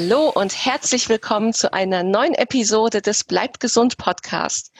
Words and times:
Hallo 0.00 0.30
und 0.32 0.64
herzlich 0.64 1.08
willkommen 1.08 1.52
zu 1.52 1.72
einer 1.72 2.04
neuen 2.04 2.34
Episode 2.34 3.02
des 3.02 3.24
Bleibt 3.24 3.58
gesund 3.58 3.96
Podcast. 3.96 4.70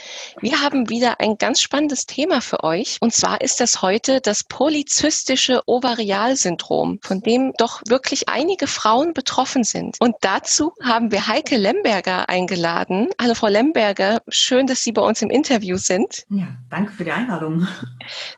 Wir 0.40 0.60
haben 0.60 0.90
wieder 0.90 1.18
ein 1.18 1.38
ganz 1.38 1.60
spannendes 1.60 2.06
Thema 2.06 2.40
für 2.40 2.62
euch 2.62 2.98
und 3.00 3.12
zwar 3.12 3.40
ist 3.40 3.58
das 3.58 3.82
heute 3.82 4.20
das 4.20 4.44
polyzystische 4.44 5.62
Ovarialsyndrom, 5.66 7.00
von 7.02 7.20
dem 7.20 7.52
doch 7.58 7.82
wirklich 7.88 8.28
einige 8.28 8.68
Frauen 8.68 9.12
betroffen 9.12 9.64
sind. 9.64 9.96
Und 9.98 10.14
dazu 10.20 10.72
haben 10.80 11.10
wir 11.10 11.26
Heike 11.26 11.56
Lemberger 11.56 12.28
eingeladen. 12.28 13.08
Hallo 13.20 13.34
Frau 13.34 13.48
Lemberger, 13.48 14.22
schön, 14.28 14.68
dass 14.68 14.84
Sie 14.84 14.92
bei 14.92 15.02
uns 15.02 15.20
im 15.20 15.30
Interview 15.30 15.78
sind. 15.78 16.26
Ja, 16.30 16.46
danke 16.70 16.92
für 16.92 17.02
die 17.02 17.10
Einladung. 17.10 17.66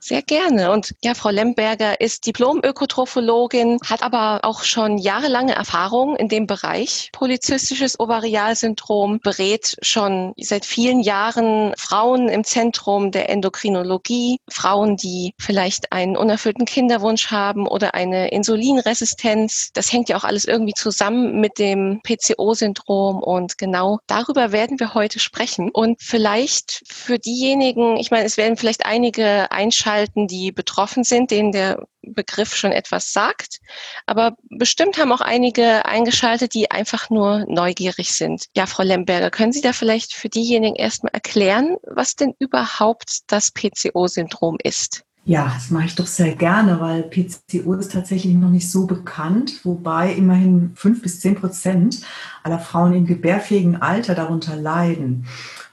Sehr 0.01 0.23
gerne. 0.23 0.73
Und 0.73 0.95
ja, 1.03 1.13
Frau 1.13 1.29
Lemberger 1.29 2.01
ist 2.01 2.27
Diplom-Ökotrophologin, 2.27 3.81
hat 3.85 4.03
aber 4.03 4.41
auch 4.45 4.63
schon 4.63 4.97
jahrelange 4.97 5.55
Erfahrung 5.55 6.17
in 6.17 6.31
dem 6.31 6.47
Bereich 6.47 6.70
Bereich. 6.71 7.11
Polizistisches 7.13 7.99
Ovarialsyndrom 7.99 9.19
berät 9.21 9.77
schon 9.83 10.33
seit 10.41 10.65
vielen 10.65 11.01
Jahren 11.01 11.75
Frauen 11.77 12.29
im 12.29 12.45
Zentrum 12.45 13.11
der 13.11 13.29
Endokrinologie, 13.29 14.39
Frauen, 14.49 14.97
die 14.97 15.35
vielleicht 15.39 15.93
einen 15.93 16.17
unerfüllten 16.17 16.67
Kinderwunsch 16.67 17.31
haben 17.33 17.67
oder 17.67 17.95
eine 17.95 18.31
Insulinresistenz. 18.31 19.71
Das 19.73 19.93
hängt 19.93 20.09
ja 20.09 20.17
auch 20.17 20.25
alles 20.25 20.45
irgendwie 20.45 20.75
zusammen 20.75 21.41
mit 21.41 21.59
dem 21.59 22.01
PCO-Syndrom 22.05 23.21
und 23.21 23.59
genau 23.59 23.99
darüber 24.07 24.53
werden 24.53 24.79
wir 24.79 24.95
heute 24.95 25.19
sprechen. 25.19 25.71
Und 25.71 26.01
vielleicht 26.01 26.83
für 26.87 27.19
diejenigen, 27.19 27.97
ich 27.97 28.13
meine, 28.13 28.25
es 28.27 28.37
werden 28.37 28.57
vielleicht 28.57 28.87
einige 28.87 29.51
einschalten, 29.51 30.29
die 30.29 30.53
betroffen 30.53 31.03
sind, 31.03 31.33
denen 31.33 31.51
der 31.51 31.85
Begriff 32.03 32.55
schon 32.55 32.73
etwas 32.73 33.13
sagt. 33.13 33.61
Aber 34.07 34.37
bestimmt 34.49 34.99
haben 34.99 35.13
auch 35.13 35.21
einige 35.21 35.85
eingeschaltet, 35.85 36.55
die 36.55 36.71
einfach 36.71 37.11
nur 37.11 37.45
neugierig 37.49 38.13
sind. 38.13 38.47
Ja, 38.57 38.67
Frau 38.67 38.83
Lemberger, 38.83 39.31
können 39.31 39.53
Sie 39.53 39.61
da 39.61 39.73
vielleicht 39.73 40.15
für 40.15 40.29
diejenigen 40.29 40.77
erstmal 40.77 41.13
erklären, 41.13 41.77
was 41.83 42.17
denn 42.17 42.35
überhaupt 42.39 43.21
das 43.29 43.53
PCO-Syndrom 43.53 44.57
ist? 44.63 45.05
Ja, 45.25 45.53
das 45.55 45.71
mache 45.71 45.85
ich 45.85 45.95
doch 45.95 46.07
sehr 46.07 46.35
gerne, 46.35 46.81
weil 46.81 47.03
PCO 47.03 47.75
ist 47.75 47.93
tatsächlich 47.93 48.35
noch 48.35 48.49
nicht 48.49 48.71
so 48.71 48.87
bekannt, 48.87 49.65
wobei 49.65 50.13
immerhin 50.15 50.73
fünf 50.75 51.03
bis 51.03 51.21
zehn 51.21 51.35
Prozent 51.35 52.01
aller 52.43 52.59
Frauen 52.59 52.95
im 52.95 53.07
gebärfähigen 53.07 53.83
Alter 53.83 54.15
darunter 54.15 54.57
leiden. 54.57 55.27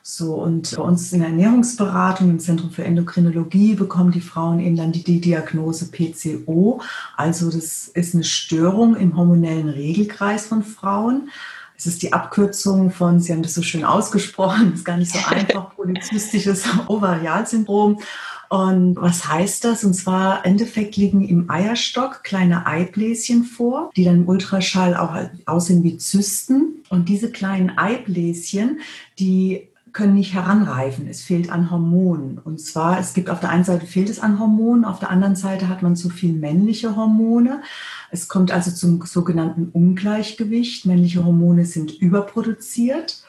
So, 0.09 0.35
und 0.35 0.73
bei 0.73 0.81
uns 0.81 1.11
in 1.11 1.19
der 1.19 1.27
Ernährungsberatung 1.27 2.29
im 2.29 2.39
Zentrum 2.39 2.71
für 2.71 2.85
Endokrinologie 2.85 3.75
bekommen 3.75 4.13
die 4.13 4.21
Frauen 4.21 4.61
eben 4.61 4.77
dann 4.77 4.93
die, 4.93 5.03
die 5.03 5.19
Diagnose 5.19 5.91
PCO. 5.91 6.81
Also 7.17 7.51
das 7.51 7.89
ist 7.89 8.15
eine 8.15 8.23
Störung 8.23 8.95
im 8.95 9.17
hormonellen 9.17 9.67
Regelkreis 9.67 10.45
von 10.45 10.63
Frauen. 10.63 11.29
Es 11.75 11.87
ist 11.87 12.03
die 12.03 12.13
Abkürzung 12.13 12.89
von, 12.91 13.19
Sie 13.19 13.33
haben 13.33 13.43
das 13.43 13.53
so 13.53 13.61
schön 13.61 13.83
ausgesprochen, 13.83 14.73
ist 14.75 14.85
gar 14.85 14.95
nicht 14.95 15.11
so 15.11 15.19
einfach, 15.27 15.75
polyzystisches 15.75 16.63
Ovarialsyndrom. 16.87 17.99
Und 18.47 18.95
was 18.95 19.27
heißt 19.27 19.65
das? 19.65 19.83
Und 19.83 19.93
zwar 19.93 20.45
im 20.45 20.51
Endeffekt 20.51 20.95
liegen 20.95 21.27
im 21.27 21.49
Eierstock 21.49 22.23
kleine 22.23 22.65
Eibläschen 22.65 23.43
vor, 23.43 23.91
die 23.97 24.05
dann 24.05 24.21
im 24.21 24.29
Ultraschall 24.29 24.95
auch 24.95 25.13
aussehen 25.45 25.83
wie 25.83 25.97
Zysten. 25.97 26.81
Und 26.87 27.09
diese 27.09 27.29
kleinen 27.29 27.77
Eibläschen, 27.77 28.79
die 29.19 29.67
können 29.97 30.13
nicht 30.13 30.35
heranreifen. 30.35 31.07
Es 31.09 31.23
fehlt 31.23 31.51
an 31.51 31.71
Hormonen. 31.71 32.37
Und 32.37 32.61
zwar, 32.61 32.99
es 32.99 33.15
gibt 33.15 33.31
auf 33.31 33.39
der 33.39 33.49
einen 33.49 33.63
Seite 33.63 33.87
fehlt 33.87 34.11
es 34.11 34.19
an 34.19 34.39
Hormonen, 34.39 34.85
auf 34.85 34.99
der 34.99 35.09
anderen 35.09 35.35
Seite 35.35 35.69
hat 35.69 35.81
man 35.81 35.95
zu 35.95 36.11
viel 36.11 36.33
männliche 36.33 36.95
Hormone. 36.95 37.63
Es 38.11 38.27
kommt 38.27 38.51
also 38.51 38.69
zum 38.69 39.03
sogenannten 39.07 39.69
Ungleichgewicht. 39.73 40.85
Männliche 40.85 41.25
Hormone 41.25 41.65
sind 41.65 41.91
überproduziert. 41.99 43.23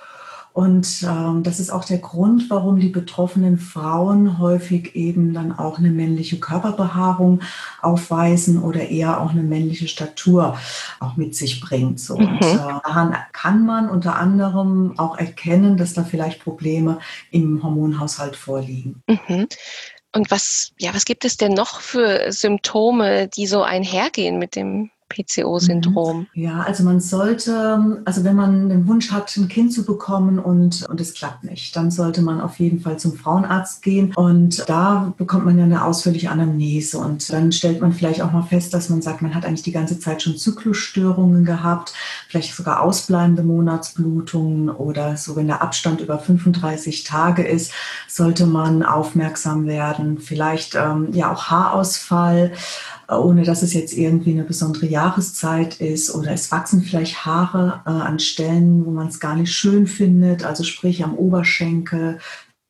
Und 0.59 1.05
ähm, 1.05 1.45
das 1.45 1.61
ist 1.61 1.71
auch 1.71 1.85
der 1.85 1.99
Grund, 1.99 2.51
warum 2.51 2.81
die 2.81 2.89
betroffenen 2.89 3.59
Frauen 3.59 4.41
häufig 4.41 4.97
eben 4.97 5.33
dann 5.33 5.57
auch 5.57 5.79
eine 5.79 5.91
männliche 5.91 6.41
Körperbehaarung 6.41 7.43
aufweisen 7.81 8.61
oder 8.61 8.89
eher 8.89 9.21
auch 9.21 9.31
eine 9.31 9.45
männliche 9.45 9.87
Statur 9.87 10.59
auch 10.99 11.17
mit 11.17 11.37
sich 11.37 11.61
bringt. 11.61 12.01
So. 12.01 12.19
Mhm. 12.19 12.27
Und 12.27 12.43
äh, 12.43 12.57
daran 12.57 13.17
kann 13.31 13.67
man 13.67 13.89
unter 13.89 14.17
anderem 14.17 14.99
auch 14.99 15.17
erkennen, 15.17 15.77
dass 15.77 15.95
da 15.95 16.03
vielleicht 16.03 16.43
Probleme 16.43 16.99
im 17.31 17.63
Hormonhaushalt 17.63 18.35
vorliegen. 18.35 19.01
Mhm. 19.07 19.47
Und 20.13 20.29
was, 20.33 20.73
ja, 20.77 20.93
was 20.93 21.05
gibt 21.05 21.25
es 21.25 21.37
denn 21.37 21.53
noch 21.53 21.79
für 21.79 22.33
Symptome, 22.33 23.29
die 23.29 23.47
so 23.47 23.63
einhergehen 23.63 24.41
mit 24.41 24.57
dem 24.57 24.91
PCO-Syndrom? 25.09 26.27
Ja, 26.35 26.61
also 26.61 26.85
man 26.85 27.01
sollte, 27.01 28.03
also 28.05 28.25
wenn 28.25 28.37
man 28.37 28.69
den 28.69 28.87
Wunsch 28.87 29.11
hat, 29.11 29.37
ein 29.37 29.49
Kind 29.49 29.73
zu 29.73 29.85
bekommen 29.85 30.39
und, 30.39 30.85
und 30.89 31.01
es 31.01 31.15
klappt 31.15 31.45
nicht, 31.45 31.75
dann 31.77 31.91
sollte 31.91 32.23
man 32.23 32.41
auf 32.41 32.59
jeden 32.59 32.81
Fall 32.81 32.99
zum 32.99 33.15
Frauenarzt 33.15 33.83
gehen 33.83 34.13
und 34.15 34.69
da 34.69 35.13
bekommt 35.17 35.45
man 35.45 35.59
ja 35.59 35.65
eine 35.65 35.85
ausführliche 35.85 36.31
Anamnese 36.31 36.99
und 36.99 37.33
dann 37.33 37.53
stellt 37.53 37.81
man 37.81 37.93
vielleicht 37.93 38.23
auch 38.23 38.33
mal 38.33 38.43
fest, 38.43 38.75
dass 38.75 38.89
man 38.89 39.03
sagt, 39.03 39.23
man 39.23 39.35
hat 39.35 39.45
eigentlich 39.45 39.63
die 39.63 39.73
ganze 39.73 39.99
Zeit 39.99 40.23
schon 40.23 40.37
Zyklusstörungen 40.37 41.45
gehabt, 41.45 41.95
vielleicht 42.29 42.55
sogar 42.55 42.83
ausbleibende 42.83 43.43
Monatsblutungen 43.43 44.69
oder 44.69 45.17
so, 45.17 45.37
wenn 45.37 45.47
der 45.47 45.63
Abstand 45.63 46.01
über 46.01 46.19
35 46.19 47.05
Tage 47.05 47.47
ist, 47.47 47.73
sollte 48.07 48.47
man 48.47 48.83
aufmerksam 48.83 49.67
werden, 49.67 50.19
vielleicht 50.19 50.75
ähm, 50.75 51.09
ja 51.13 51.33
auch 51.33 51.47
Haarausfall 51.47 52.53
ohne 53.17 53.43
dass 53.45 53.63
es 53.63 53.73
jetzt 53.73 53.95
irgendwie 53.95 54.33
eine 54.33 54.45
besondere 54.45 54.87
Jahreszeit 54.87 55.81
ist 55.81 56.15
oder 56.15 56.33
es 56.33 56.53
wachsen 56.53 56.83
vielleicht 56.83 57.25
Haare 57.25 57.81
äh, 57.87 57.91
an 57.91 58.19
Stellen, 58.19 58.85
wo 58.85 58.91
man 58.91 59.09
es 59.09 59.19
gar 59.19 59.35
nicht 59.35 59.53
schön 59.53 59.87
findet, 59.87 60.45
also 60.45 60.63
sprich 60.63 61.03
am 61.03 61.15
Oberschenkel, 61.15 62.19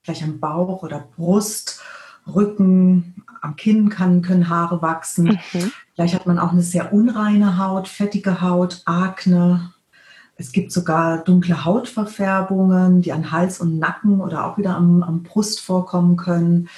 vielleicht 0.03 0.22
am 0.22 0.38
Bauch 0.38 0.82
oder 0.84 1.09
Brust, 1.16 1.81
Rücken, 2.27 3.25
am 3.41 3.56
Kinn 3.56 3.88
kann, 3.88 4.22
können 4.22 4.48
Haare 4.48 4.81
wachsen. 4.81 5.38
Mhm. 5.53 5.72
Vielleicht 5.94 6.15
hat 6.15 6.27
man 6.27 6.38
auch 6.38 6.53
eine 6.53 6.62
sehr 6.62 6.93
unreine 6.93 7.59
Haut, 7.59 7.88
fettige 7.88 8.41
Haut, 8.41 8.82
Akne. 8.84 9.72
Es 10.37 10.53
gibt 10.53 10.71
sogar 10.71 11.25
dunkle 11.25 11.65
Hautverfärbungen, 11.65 13.03
die 13.03 13.12
an 13.12 13.32
Hals 13.32 13.60
und 13.60 13.81
Nacken 13.81 14.21
oder 14.21 14.47
auch 14.47 14.56
wieder 14.56 14.77
am, 14.77 15.03
am 15.03 15.25
Brust 15.25 15.60
vorkommen 15.60 16.16
können. 16.16 16.69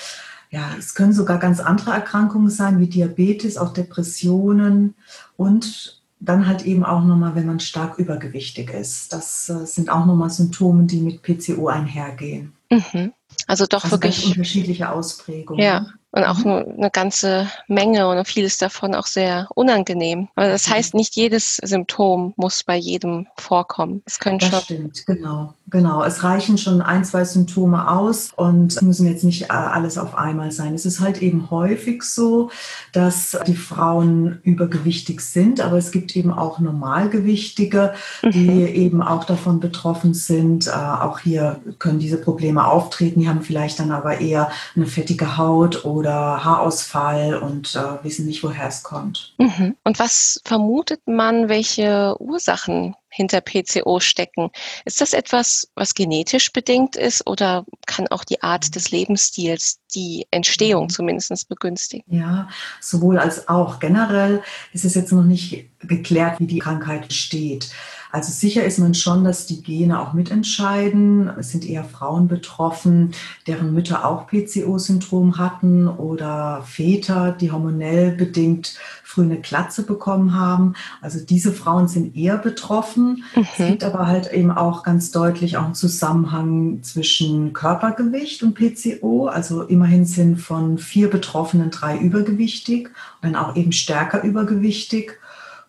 Ja, 0.50 0.70
es 0.78 0.94
können 0.94 1.12
sogar 1.12 1.38
ganz 1.38 1.60
andere 1.60 1.92
Erkrankungen 1.92 2.50
sein, 2.50 2.80
wie 2.80 2.88
Diabetes, 2.88 3.56
auch 3.56 3.72
Depressionen 3.72 4.94
und 5.36 6.00
dann 6.18 6.46
halt 6.46 6.66
eben 6.66 6.84
auch 6.84 7.02
nochmal, 7.02 7.34
wenn 7.34 7.46
man 7.46 7.60
stark 7.60 7.98
übergewichtig 7.98 8.70
ist. 8.74 9.12
Das 9.12 9.48
äh, 9.48 9.64
sind 9.64 9.88
auch 9.88 10.04
nochmal 10.04 10.28
Symptome, 10.28 10.84
die 10.84 11.00
mit 11.00 11.22
PCO 11.22 11.68
einhergehen. 11.68 12.52
Mhm. 12.70 13.12
Also 13.46 13.66
doch 13.66 13.84
also 13.84 13.96
wirklich 13.96 14.26
unterschiedliche 14.26 14.90
Ausprägungen. 14.90 15.64
Ja, 15.64 15.86
und 16.12 16.24
auch 16.24 16.38
mhm. 16.38 16.74
eine 16.76 16.90
ganze 16.90 17.48
Menge 17.68 18.08
und 18.08 18.26
vieles 18.26 18.58
davon 18.58 18.94
auch 18.94 19.06
sehr 19.06 19.48
unangenehm. 19.54 20.28
Aber 20.34 20.48
das 20.48 20.68
mhm. 20.68 20.72
heißt, 20.72 20.94
nicht 20.94 21.14
jedes 21.16 21.56
Symptom 21.56 22.34
muss 22.36 22.64
bei 22.64 22.76
jedem 22.76 23.26
vorkommen. 23.36 24.02
Es 24.06 24.18
können 24.18 24.38
das 24.38 24.50
schon 24.50 24.60
stimmt, 24.60 25.06
genau, 25.06 25.54
genau. 25.68 26.02
Es 26.02 26.24
reichen 26.24 26.58
schon 26.58 26.82
ein, 26.82 27.04
zwei 27.04 27.24
Symptome 27.24 27.90
aus 27.90 28.30
und 28.34 28.80
müssen 28.82 29.06
jetzt 29.06 29.24
nicht 29.24 29.44
äh, 29.44 29.52
alles 29.52 29.98
auf 29.98 30.16
einmal 30.16 30.50
sein. 30.50 30.74
Es 30.74 30.84
ist 30.84 31.00
halt 31.00 31.22
eben 31.22 31.50
häufig 31.50 32.02
so, 32.02 32.50
dass 32.92 33.38
die 33.46 33.56
Frauen 33.56 34.40
übergewichtig 34.42 35.20
sind, 35.20 35.60
aber 35.60 35.76
es 35.76 35.92
gibt 35.92 36.16
eben 36.16 36.32
auch 36.32 36.58
Normalgewichtige, 36.58 37.94
die 38.22 38.50
mhm. 38.50 38.66
eben 38.66 39.02
auch 39.02 39.24
davon 39.24 39.60
betroffen 39.60 40.14
sind. 40.14 40.66
Äh, 40.66 40.70
auch 40.70 41.20
hier 41.20 41.60
können 41.78 42.00
diese 42.00 42.18
Probleme 42.18 42.66
auftreten. 42.66 43.20
Die 43.20 43.28
haben 43.28 43.42
vielleicht 43.42 43.78
dann 43.78 43.92
aber 43.92 44.20
eher 44.20 44.50
eine 44.74 44.86
fettige 44.86 45.36
Haut 45.36 45.84
oder 45.84 45.99
oder 46.00 46.42
Haarausfall 46.42 47.36
und 47.36 47.76
äh, 47.76 48.02
wissen 48.02 48.24
nicht, 48.24 48.42
woher 48.42 48.68
es 48.68 48.82
kommt. 48.82 49.34
Mhm. 49.36 49.76
Und 49.84 49.98
was 49.98 50.40
vermutet 50.46 51.06
man, 51.06 51.50
welche 51.50 52.16
Ursachen 52.18 52.96
hinter 53.10 53.42
PCO 53.42 54.00
stecken? 54.00 54.50
Ist 54.86 55.02
das 55.02 55.12
etwas, 55.12 55.68
was 55.74 55.94
genetisch 55.94 56.52
bedingt 56.54 56.96
ist 56.96 57.26
oder 57.26 57.66
kann 57.86 58.08
auch 58.08 58.24
die 58.24 58.42
Art 58.42 58.74
des 58.74 58.90
Lebensstils 58.90 59.80
die 59.94 60.26
Entstehung 60.30 60.84
mhm. 60.84 60.88
zumindest 60.88 61.48
begünstigen? 61.50 62.04
Ja, 62.08 62.48
sowohl 62.80 63.18
als 63.18 63.48
auch. 63.48 63.78
Generell 63.78 64.42
ist 64.72 64.86
es 64.86 64.94
jetzt 64.94 65.12
noch 65.12 65.24
nicht 65.24 65.68
geklärt, 65.80 66.40
wie 66.40 66.46
die 66.46 66.60
Krankheit 66.60 67.02
entsteht. 67.02 67.68
Also 68.12 68.32
sicher 68.32 68.64
ist 68.64 68.78
man 68.78 68.94
schon, 68.94 69.24
dass 69.24 69.46
die 69.46 69.62
Gene 69.62 70.00
auch 70.00 70.12
mitentscheiden. 70.12 71.30
Es 71.38 71.50
sind 71.50 71.68
eher 71.68 71.84
Frauen 71.84 72.28
betroffen, 72.28 73.12
deren 73.46 73.72
Mütter 73.72 74.04
auch 74.04 74.26
PCO-Syndrom 74.26 75.38
hatten 75.38 75.86
oder 75.86 76.62
Väter, 76.66 77.32
die 77.32 77.52
hormonell 77.52 78.12
bedingt 78.12 78.78
früh 79.04 79.22
eine 79.22 79.40
Klatze 79.40 79.84
bekommen 79.84 80.34
haben. 80.34 80.74
Also 81.00 81.18
diese 81.24 81.52
Frauen 81.52 81.88
sind 81.88 82.16
eher 82.16 82.38
betroffen. 82.38 83.24
Mhm. 83.34 83.46
Es 83.58 83.66
gibt 83.66 83.84
aber 83.84 84.06
halt 84.06 84.32
eben 84.32 84.50
auch 84.50 84.82
ganz 84.82 85.10
deutlich 85.10 85.56
auch 85.56 85.64
einen 85.64 85.74
Zusammenhang 85.74 86.82
zwischen 86.82 87.52
Körpergewicht 87.52 88.42
und 88.42 88.54
PCO. 88.54 89.26
Also 89.26 89.62
immerhin 89.62 90.04
sind 90.04 90.40
von 90.40 90.78
vier 90.78 91.10
Betroffenen 91.10 91.70
drei 91.70 91.98
übergewichtig 91.98 92.88
und 92.88 93.32
dann 93.32 93.36
auch 93.36 93.56
eben 93.56 93.72
stärker 93.72 94.22
übergewichtig. 94.22 95.19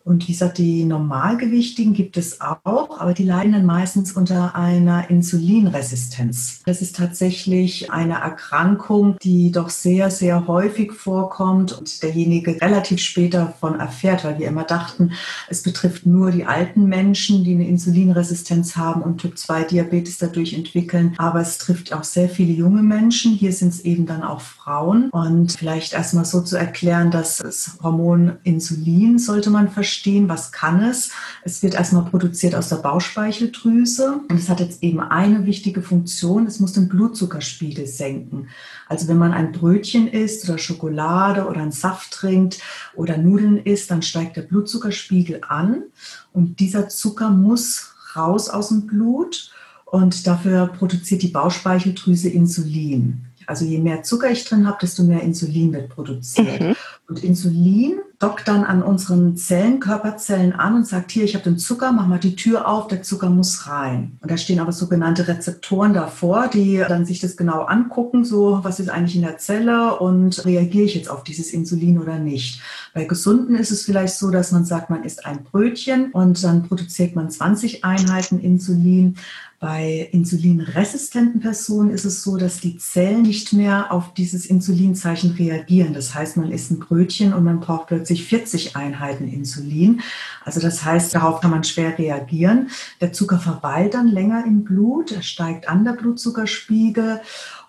Und 0.04 0.28
wie 0.28 0.32
gesagt, 0.32 0.58
die 0.58 0.84
Normalgewichtigen 0.84 1.94
gibt 1.94 2.18
es 2.18 2.42
auch, 2.42 3.00
aber 3.00 3.14
die 3.14 3.24
leiden 3.24 3.54
dann 3.54 3.66
meistens 3.66 4.14
unter 4.14 4.56
einer 4.56 5.10
Insulinresistenz. 5.10 6.62
Das 6.66 6.82
ist 6.82 6.96
tatsächlich 6.96 7.92
eine 7.92 8.16
Erkrankung, 8.16 9.18
die 9.22 9.52
doch 9.52 9.70
sehr, 9.70 10.10
sehr 10.10 10.48
häufig 10.48 10.94
vorkommt 10.94 11.72
und 11.74 12.02
derjenige 12.02 12.60
relativ 12.62 13.00
später 13.00 13.46
davon 13.46 13.80
erfährt, 13.80 14.24
weil 14.24 14.40
wir 14.40 14.48
immer 14.48 14.64
dachten, 14.64 15.12
es 15.50 15.62
betrifft 15.62 16.06
nur 16.06 16.32
die 16.32 16.46
alten 16.46 16.86
Menschen, 16.86 17.44
die 17.44 17.54
eine 17.54 17.68
Insulinresistenz 17.68 18.76
haben 18.76 19.02
und 19.02 19.20
Typ-2-Diabetes 19.20 20.18
dadurch 20.18 20.54
entwickeln. 20.54 21.14
Aber 21.18 21.42
es 21.42 21.58
trifft 21.58 21.94
auch 21.94 22.04
sehr 22.04 22.30
viele 22.30 22.54
junge 22.54 22.82
Menschen. 22.82 23.34
Hier 23.34 23.54
sind 23.54 23.70
es 23.70 23.82
eben 23.82 24.06
dann 24.06 24.24
auch 24.24 24.42
Frauen. 24.42 25.10
Und 25.12 25.54
vielleicht 25.54 25.94
erstmal 25.94 26.26
so 26.26 26.42
zu 26.42 26.58
erklären, 26.58 27.12
dass 27.12 27.38
das 27.38 27.78
Hormon 27.84 28.38
Insulin 28.44 29.20
sollte 29.20 29.50
man 29.50 29.70
verstehen 29.70 29.91
verstehen, 29.92 30.30
was 30.30 30.54
kann 30.54 30.82
es. 30.82 31.12
Es 31.44 31.62
wird 31.62 31.74
erstmal 31.74 32.06
produziert 32.06 32.56
aus 32.56 32.70
der 32.70 32.78
Bauchspeicheldrüse 32.78 34.22
und 34.30 34.38
es 34.38 34.48
hat 34.48 34.62
jetzt 34.62 34.82
eben 34.82 35.02
eine 35.02 35.46
wichtige 35.46 35.82
Funktion, 35.82 36.48
es 36.48 36.62
muss 36.62 36.72
den 36.72 36.88
Blutzuckerspiegel 36.88 37.86
senken. 37.88 38.48
Also 38.88 39.10
wenn 39.10 39.18
man 39.18 39.34
ein 39.34 39.52
Brötchen 39.52 40.08
isst 40.08 40.48
oder 40.48 40.58
Schokolade 40.58 41.46
oder 41.46 41.60
einen 41.60 41.74
Saft 41.74 42.12
trinkt 42.12 42.60
oder 42.96 43.18
Nudeln 43.18 43.58
isst, 43.58 43.92
dann 43.92 44.02
steigt 44.02 44.38
der 44.38 44.44
Blutzuckerspiegel 44.44 45.42
an 45.48 45.84
und 46.32 46.62
dieser 46.62 46.88
Zucker 46.88 47.30
muss 47.30 47.94
raus 48.16 48.48
aus 48.48 48.70
dem 48.70 48.88
Blut 48.88 49.52
und 49.86 50.26
dafür 50.26 50.68
produziert 50.68 51.22
die 51.22 51.28
Bauchspeicheldrüse 51.28 52.30
Insulin. 52.30 53.26
Also 53.46 53.66
je 53.66 53.80
mehr 53.80 54.04
Zucker 54.04 54.32
ich 54.32 54.46
drin 54.46 54.66
habe, 54.66 54.78
desto 54.80 55.04
mehr 55.04 55.22
Insulin 55.22 55.74
wird 55.74 55.90
produziert. 55.90 56.62
Mhm. 56.62 56.76
Und 57.12 57.26
Insulin 57.26 58.00
dockt 58.20 58.48
dann 58.48 58.64
an 58.64 58.82
unseren 58.82 59.36
Zellen, 59.36 59.82
Körperzellen 59.82 60.54
an 60.54 60.76
und 60.76 60.88
sagt, 60.88 61.12
hier, 61.12 61.26
ich 61.26 61.34
habe 61.34 61.44
den 61.44 61.58
Zucker, 61.58 61.92
mach 61.92 62.08
mal 62.08 62.20
die 62.20 62.38
Tür 62.38 62.70
auf, 62.70 62.88
der 62.88 63.02
Zucker 63.02 63.30
muss 63.30 63.68
rein. 63.68 64.18
Und 64.22 64.32
da 64.32 64.38
stehen 64.38 64.62
aber 64.62 64.72
sogenannte 64.72 65.28
Rezeptoren 65.28 65.94
davor, 65.94 66.48
die 66.48 66.78
dann 66.88 67.06
sich 67.06 67.20
das 67.20 67.36
genau 67.36 67.64
angucken, 67.64 68.24
so 68.24 68.60
was 68.64 68.80
ist 68.80 68.88
eigentlich 68.88 69.18
in 69.18 69.24
der 69.24 69.40
Zelle 69.40 70.00
und 70.00 70.46
reagiere 70.46 70.86
ich 70.86 70.96
jetzt 70.96 71.10
auf 71.10 71.26
dieses 71.26 71.52
Insulin 71.52 72.00
oder 72.00 72.18
nicht. 72.18 72.62
Bei 72.94 73.04
Gesunden 73.04 73.56
ist 73.56 73.72
es 73.72 73.84
vielleicht 73.84 74.14
so, 74.14 74.30
dass 74.30 74.54
man 74.54 74.64
sagt, 74.64 74.90
man 74.90 75.04
isst 75.04 75.26
ein 75.26 75.44
Brötchen 75.44 76.12
und 76.12 76.42
dann 76.46 76.64
produziert 76.64 77.14
man 77.14 77.30
20 77.30 77.84
Einheiten 77.84 78.40
Insulin. 78.40 79.18
Bei 79.60 80.10
insulinresistenten 80.12 81.40
Personen 81.40 81.92
ist 81.92 82.04
es 82.04 82.24
so, 82.24 82.36
dass 82.36 82.62
die 82.62 82.80
Zellen 82.80 83.22
nicht 83.22 83.54
mehr 83.54 83.94
auf 83.94 84.16
dieses 84.16 84.48
Insulinzeichen 84.48 85.34
reagieren. 85.34 85.94
Das 85.94 86.16
heißt, 86.16 86.36
man 86.36 86.52
isst 86.52 86.72
ein 86.72 86.80
Brötchen 86.80 87.01
und 87.34 87.44
man 87.44 87.60
braucht 87.60 87.88
plötzlich 87.88 88.26
40 88.26 88.76
Einheiten 88.76 89.28
Insulin. 89.28 90.02
Also 90.46 90.60
das 90.60 90.86
heißt, 90.86 91.16
darauf 91.16 91.42
kann 91.42 91.52
man 91.52 91.64
schwer 91.64 91.98
reagieren. 91.98 92.70
Der 93.00 93.14
Zucker 93.14 93.40
verweilt 93.40 93.94
dann 93.94 94.08
länger 94.08 94.46
im 94.46 94.64
Blut, 94.64 95.12
er 95.12 95.22
steigt 95.22 95.68
an 95.68 95.84
der 95.84 95.94
Blutzuckerspiegel. 95.94 97.22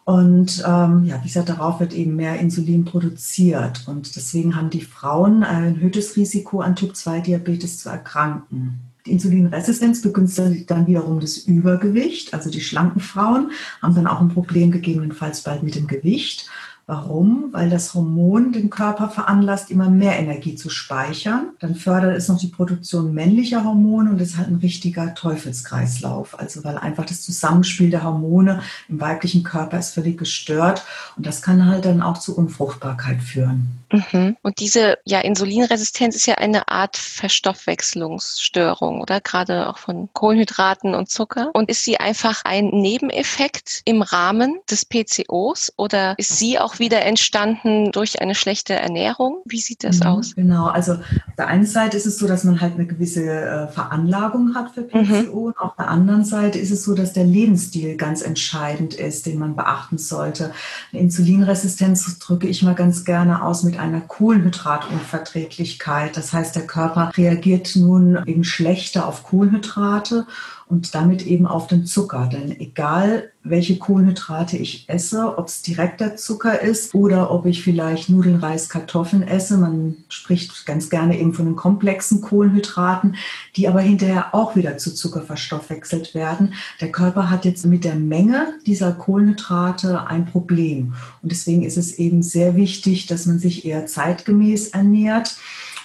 Und 0.04 0.64
ähm, 0.66 1.04
ja, 1.04 1.20
wie 1.20 1.28
gesagt, 1.28 1.48
darauf 1.48 1.78
wird 1.78 1.92
eben 1.92 2.16
mehr 2.16 2.40
Insulin 2.40 2.84
produziert. 2.84 3.84
Und 3.86 4.16
deswegen 4.16 4.56
haben 4.56 4.70
die 4.70 4.80
Frauen 4.80 5.44
ein 5.44 5.76
erhöhtes 5.76 6.16
Risiko, 6.16 6.60
an 6.60 6.74
Typ-2-Diabetes 6.74 7.78
zu 7.78 7.88
erkranken. 7.88 8.80
Die 9.06 9.12
Insulinresistenz 9.12 10.00
begünstigt 10.02 10.70
dann 10.70 10.86
wiederum 10.86 11.20
das 11.20 11.38
Übergewicht. 11.38 12.34
Also 12.34 12.50
die 12.50 12.60
schlanken 12.60 13.00
Frauen 13.00 13.50
haben 13.80 13.94
dann 13.94 14.06
auch 14.06 14.20
ein 14.20 14.28
Problem 14.28 14.70
gegebenenfalls 14.70 15.42
bald 15.42 15.62
mit 15.62 15.74
dem 15.74 15.86
Gewicht. 15.86 16.48
Warum? 16.92 17.48
Weil 17.52 17.70
das 17.70 17.94
Hormon 17.94 18.52
den 18.52 18.68
Körper 18.68 19.08
veranlasst, 19.08 19.70
immer 19.70 19.88
mehr 19.88 20.18
Energie 20.18 20.56
zu 20.56 20.68
speichern. 20.68 21.52
Dann 21.58 21.74
fördert 21.74 22.14
es 22.14 22.28
noch 22.28 22.38
die 22.38 22.48
Produktion 22.48 23.14
männlicher 23.14 23.64
Hormone 23.64 24.10
und 24.10 24.20
ist 24.20 24.36
halt 24.36 24.48
ein 24.48 24.56
richtiger 24.56 25.14
Teufelskreislauf. 25.14 26.38
Also 26.38 26.64
weil 26.64 26.76
einfach 26.76 27.06
das 27.06 27.22
Zusammenspiel 27.22 27.88
der 27.88 28.04
Hormone 28.04 28.60
im 28.90 29.00
weiblichen 29.00 29.42
Körper 29.42 29.78
ist 29.78 29.94
völlig 29.94 30.18
gestört 30.18 30.84
und 31.16 31.24
das 31.24 31.40
kann 31.40 31.64
halt 31.64 31.86
dann 31.86 32.02
auch 32.02 32.18
zu 32.18 32.36
Unfruchtbarkeit 32.36 33.22
führen. 33.22 33.82
Mhm. 33.92 34.36
Und 34.42 34.60
diese 34.60 34.98
ja, 35.04 35.20
Insulinresistenz 35.20 36.16
ist 36.16 36.26
ja 36.26 36.36
eine 36.36 36.68
Art 36.68 36.96
Verstoffwechslungsstörung, 36.96 39.00
oder? 39.00 39.20
Gerade 39.20 39.68
auch 39.68 39.78
von 39.78 40.08
Kohlenhydraten 40.12 40.94
und 40.94 41.10
Zucker. 41.10 41.50
Und 41.52 41.68
ist 41.68 41.84
sie 41.84 41.98
einfach 41.98 42.42
ein 42.44 42.68
Nebeneffekt 42.68 43.82
im 43.84 44.02
Rahmen 44.02 44.60
des 44.70 44.86
PCOs 44.86 45.72
oder 45.76 46.14
ist 46.18 46.38
sie 46.38 46.58
auch 46.58 46.78
wieder 46.82 47.00
entstanden 47.02 47.92
durch 47.92 48.20
eine 48.20 48.34
schlechte 48.34 48.74
Ernährung? 48.74 49.40
Wie 49.46 49.60
sieht 49.60 49.84
das 49.84 50.00
mhm, 50.00 50.06
aus? 50.06 50.34
Genau, 50.34 50.66
also 50.66 50.94
auf 50.94 51.00
der 51.38 51.46
einen 51.46 51.64
Seite 51.64 51.96
ist 51.96 52.06
es 52.06 52.18
so, 52.18 52.26
dass 52.26 52.42
man 52.44 52.60
halt 52.60 52.74
eine 52.74 52.86
gewisse 52.86 53.24
äh, 53.24 53.68
Veranlagung 53.68 54.54
hat 54.54 54.72
für 54.72 54.82
PCO. 54.82 54.98
Mhm. 54.98 55.30
Und 55.30 55.58
auf 55.58 55.74
der 55.76 55.88
anderen 55.88 56.24
Seite 56.24 56.58
ist 56.58 56.72
es 56.72 56.82
so, 56.82 56.94
dass 56.94 57.12
der 57.12 57.22
Lebensstil 57.24 57.96
ganz 57.96 58.20
entscheidend 58.20 58.94
ist, 58.94 59.26
den 59.26 59.38
man 59.38 59.54
beachten 59.54 59.96
sollte. 59.96 60.50
Eine 60.92 61.02
Insulinresistenz 61.02 62.18
drücke 62.18 62.48
ich 62.48 62.62
mal 62.62 62.74
ganz 62.74 63.04
gerne 63.04 63.44
aus 63.44 63.62
mit 63.62 63.78
einer 63.78 64.00
Kohlenhydratunverträglichkeit. 64.00 66.16
Das 66.16 66.32
heißt, 66.32 66.56
der 66.56 66.66
Körper 66.66 67.12
reagiert 67.16 67.76
nun 67.76 68.20
eben 68.26 68.42
schlechter 68.44 69.06
auf 69.06 69.22
Kohlenhydrate 69.22 70.26
und 70.72 70.94
damit 70.94 71.26
eben 71.26 71.46
auf 71.46 71.66
den 71.66 71.84
Zucker. 71.84 72.30
Denn 72.32 72.58
egal, 72.58 73.30
welche 73.42 73.76
Kohlenhydrate 73.76 74.56
ich 74.56 74.88
esse, 74.88 75.36
ob 75.36 75.48
es 75.48 75.60
direkter 75.60 76.16
Zucker 76.16 76.62
ist 76.62 76.94
oder 76.94 77.30
ob 77.30 77.44
ich 77.44 77.62
vielleicht 77.62 78.08
Nudeln, 78.08 78.36
Reis, 78.36 78.70
Kartoffeln 78.70 79.22
esse, 79.22 79.58
man 79.58 79.96
spricht 80.08 80.64
ganz 80.64 80.88
gerne 80.88 81.20
eben 81.20 81.34
von 81.34 81.44
den 81.44 81.56
komplexen 81.56 82.22
Kohlenhydraten, 82.22 83.16
die 83.54 83.68
aber 83.68 83.82
hinterher 83.82 84.34
auch 84.34 84.56
wieder 84.56 84.78
zu 84.78 84.94
Zucker 84.94 85.20
verstoffwechselt 85.20 86.14
werden. 86.14 86.54
Der 86.80 86.90
Körper 86.90 87.28
hat 87.28 87.44
jetzt 87.44 87.66
mit 87.66 87.84
der 87.84 87.96
Menge 87.96 88.54
dieser 88.64 88.92
Kohlenhydrate 88.92 90.06
ein 90.06 90.24
Problem. 90.24 90.94
Und 91.20 91.32
deswegen 91.32 91.64
ist 91.64 91.76
es 91.76 91.98
eben 91.98 92.22
sehr 92.22 92.56
wichtig, 92.56 93.08
dass 93.08 93.26
man 93.26 93.38
sich 93.38 93.66
eher 93.66 93.84
zeitgemäß 93.84 94.68
ernährt 94.68 95.36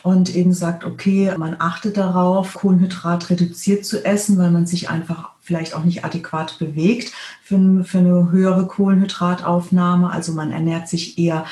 und 0.07 0.33
eben 0.33 0.53
sagt, 0.53 0.85
okay, 0.85 1.33
man 1.37 1.57
achtet 1.59 1.97
darauf, 1.97 2.53
Kohlenhydrat 2.53 3.29
reduziert 3.29 3.85
zu 3.85 4.05
essen, 4.05 4.37
weil 4.37 4.51
man 4.51 4.65
sich 4.65 4.89
einfach 4.89 5.31
vielleicht 5.41 5.75
auch 5.75 5.83
nicht 5.83 6.05
adäquat 6.05 6.59
bewegt 6.59 7.11
für, 7.43 7.83
für 7.83 7.97
eine 7.97 8.31
höhere 8.31 8.67
Kohlenhydrataufnahme. 8.67 10.09
Also 10.09 10.31
man 10.31 10.53
ernährt 10.53 10.87
sich 10.87 11.17
eher 11.17 11.43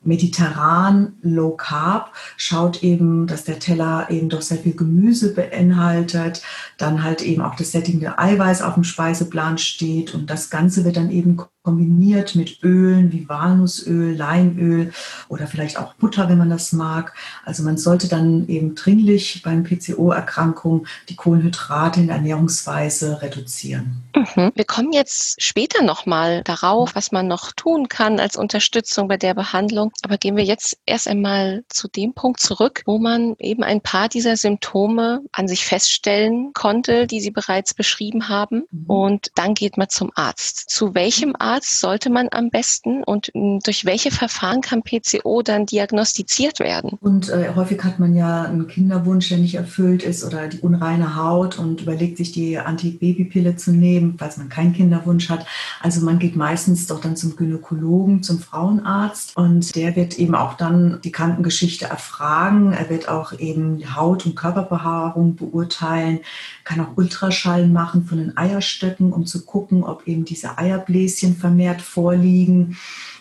mediterran, 0.00 1.18
low 1.20 1.50
carb, 1.50 2.14
schaut 2.38 2.82
eben, 2.82 3.26
dass 3.26 3.44
der 3.44 3.58
Teller 3.58 4.06
eben 4.10 4.30
doch 4.30 4.40
sehr 4.40 4.58
viel 4.58 4.74
Gemüse 4.74 5.34
beinhaltet, 5.34 6.40
dann 6.78 7.02
halt 7.02 7.20
eben 7.20 7.42
auch 7.42 7.56
das 7.56 7.72
sättigende 7.72 8.18
Eiweiß 8.18 8.62
auf 8.62 8.72
dem 8.72 8.84
Speiseplan 8.84 9.58
steht 9.58 10.14
und 10.14 10.30
das 10.30 10.48
Ganze 10.48 10.86
wird 10.86 10.96
dann 10.96 11.10
eben 11.10 11.36
kombiniert 11.68 12.34
mit 12.34 12.62
Ölen 12.62 13.12
wie 13.12 13.28
Walnussöl, 13.28 14.16
Leinöl 14.16 14.90
oder 15.28 15.46
vielleicht 15.46 15.78
auch 15.78 15.92
Butter, 15.92 16.30
wenn 16.30 16.38
man 16.38 16.48
das 16.48 16.72
mag. 16.72 17.12
Also 17.44 17.62
man 17.62 17.76
sollte 17.76 18.08
dann 18.08 18.48
eben 18.48 18.74
dringlich 18.74 19.42
beim 19.42 19.64
PCO-Erkrankung 19.64 20.86
die 21.10 21.16
Kohlenhydrate 21.16 22.00
in 22.00 22.06
der 22.06 22.16
Ernährungsweise 22.16 23.20
reduzieren. 23.20 24.02
Mhm. 24.16 24.52
Wir 24.54 24.64
kommen 24.64 24.92
jetzt 24.92 25.42
später 25.42 25.82
nochmal 25.82 26.42
darauf, 26.42 26.94
was 26.94 27.12
man 27.12 27.28
noch 27.28 27.52
tun 27.52 27.88
kann 27.88 28.18
als 28.18 28.36
Unterstützung 28.36 29.06
bei 29.06 29.18
der 29.18 29.34
Behandlung. 29.34 29.92
Aber 30.02 30.16
gehen 30.16 30.36
wir 30.36 30.44
jetzt 30.44 30.78
erst 30.86 31.06
einmal 31.06 31.64
zu 31.68 31.86
dem 31.88 32.14
Punkt 32.14 32.40
zurück, 32.40 32.82
wo 32.86 32.98
man 32.98 33.34
eben 33.38 33.62
ein 33.62 33.82
paar 33.82 34.08
dieser 34.08 34.38
Symptome 34.38 35.20
an 35.32 35.48
sich 35.48 35.66
feststellen 35.66 36.52
konnte, 36.54 37.06
die 37.06 37.20
Sie 37.20 37.30
bereits 37.30 37.74
beschrieben 37.74 38.30
haben. 38.30 38.64
Mhm. 38.70 38.86
Und 38.86 39.30
dann 39.34 39.52
geht 39.52 39.76
man 39.76 39.90
zum 39.90 40.10
Arzt. 40.14 40.70
Zu 40.70 40.94
welchem 40.94 41.36
Arzt 41.38 41.57
Arzt 41.58 41.80
sollte 41.80 42.08
man 42.08 42.28
am 42.30 42.50
besten 42.50 43.02
und 43.02 43.32
hm, 43.34 43.58
durch 43.64 43.84
welche 43.84 44.12
Verfahren 44.12 44.60
kann 44.60 44.84
PCO 44.84 45.42
dann 45.42 45.66
diagnostiziert 45.66 46.60
werden? 46.60 46.96
Und 47.00 47.30
äh, 47.30 47.50
häufig 47.56 47.82
hat 47.82 47.98
man 47.98 48.14
ja 48.14 48.44
einen 48.44 48.68
Kinderwunsch, 48.68 49.30
der 49.30 49.38
nicht 49.38 49.56
erfüllt 49.56 50.04
ist 50.04 50.24
oder 50.24 50.46
die 50.46 50.60
unreine 50.60 51.16
Haut 51.16 51.58
und 51.58 51.80
überlegt 51.80 52.16
sich 52.16 52.30
die 52.30 52.58
Antibabypille 52.58 53.56
zu 53.56 53.72
nehmen, 53.72 54.14
falls 54.18 54.36
man 54.36 54.48
keinen 54.48 54.72
Kinderwunsch 54.72 55.30
hat. 55.30 55.46
Also 55.82 56.04
man 56.04 56.20
geht 56.20 56.36
meistens 56.36 56.86
doch 56.86 57.00
dann 57.00 57.16
zum 57.16 57.34
Gynäkologen, 57.34 58.22
zum 58.22 58.38
Frauenarzt 58.38 59.36
und 59.36 59.74
der 59.74 59.96
wird 59.96 60.16
eben 60.16 60.36
auch 60.36 60.54
dann 60.54 61.00
die 61.02 61.10
Krankengeschichte 61.10 61.86
erfragen. 61.86 62.72
Er 62.72 62.88
wird 62.88 63.08
auch 63.08 63.36
eben 63.36 63.96
Haut- 63.96 64.26
und 64.26 64.36
Körperbehaarung 64.36 65.34
beurteilen, 65.34 66.20
kann 66.62 66.80
auch 66.80 66.96
Ultraschall 66.96 67.66
machen 67.66 68.04
von 68.04 68.18
den 68.18 68.36
Eierstöcken, 68.36 69.12
um 69.12 69.26
zu 69.26 69.44
gucken, 69.44 69.82
ob 69.82 70.06
eben 70.06 70.24
diese 70.24 70.56
Eierbläschen 70.56 71.34
vermehrt 71.38 71.82
vorliegen. 71.82 72.76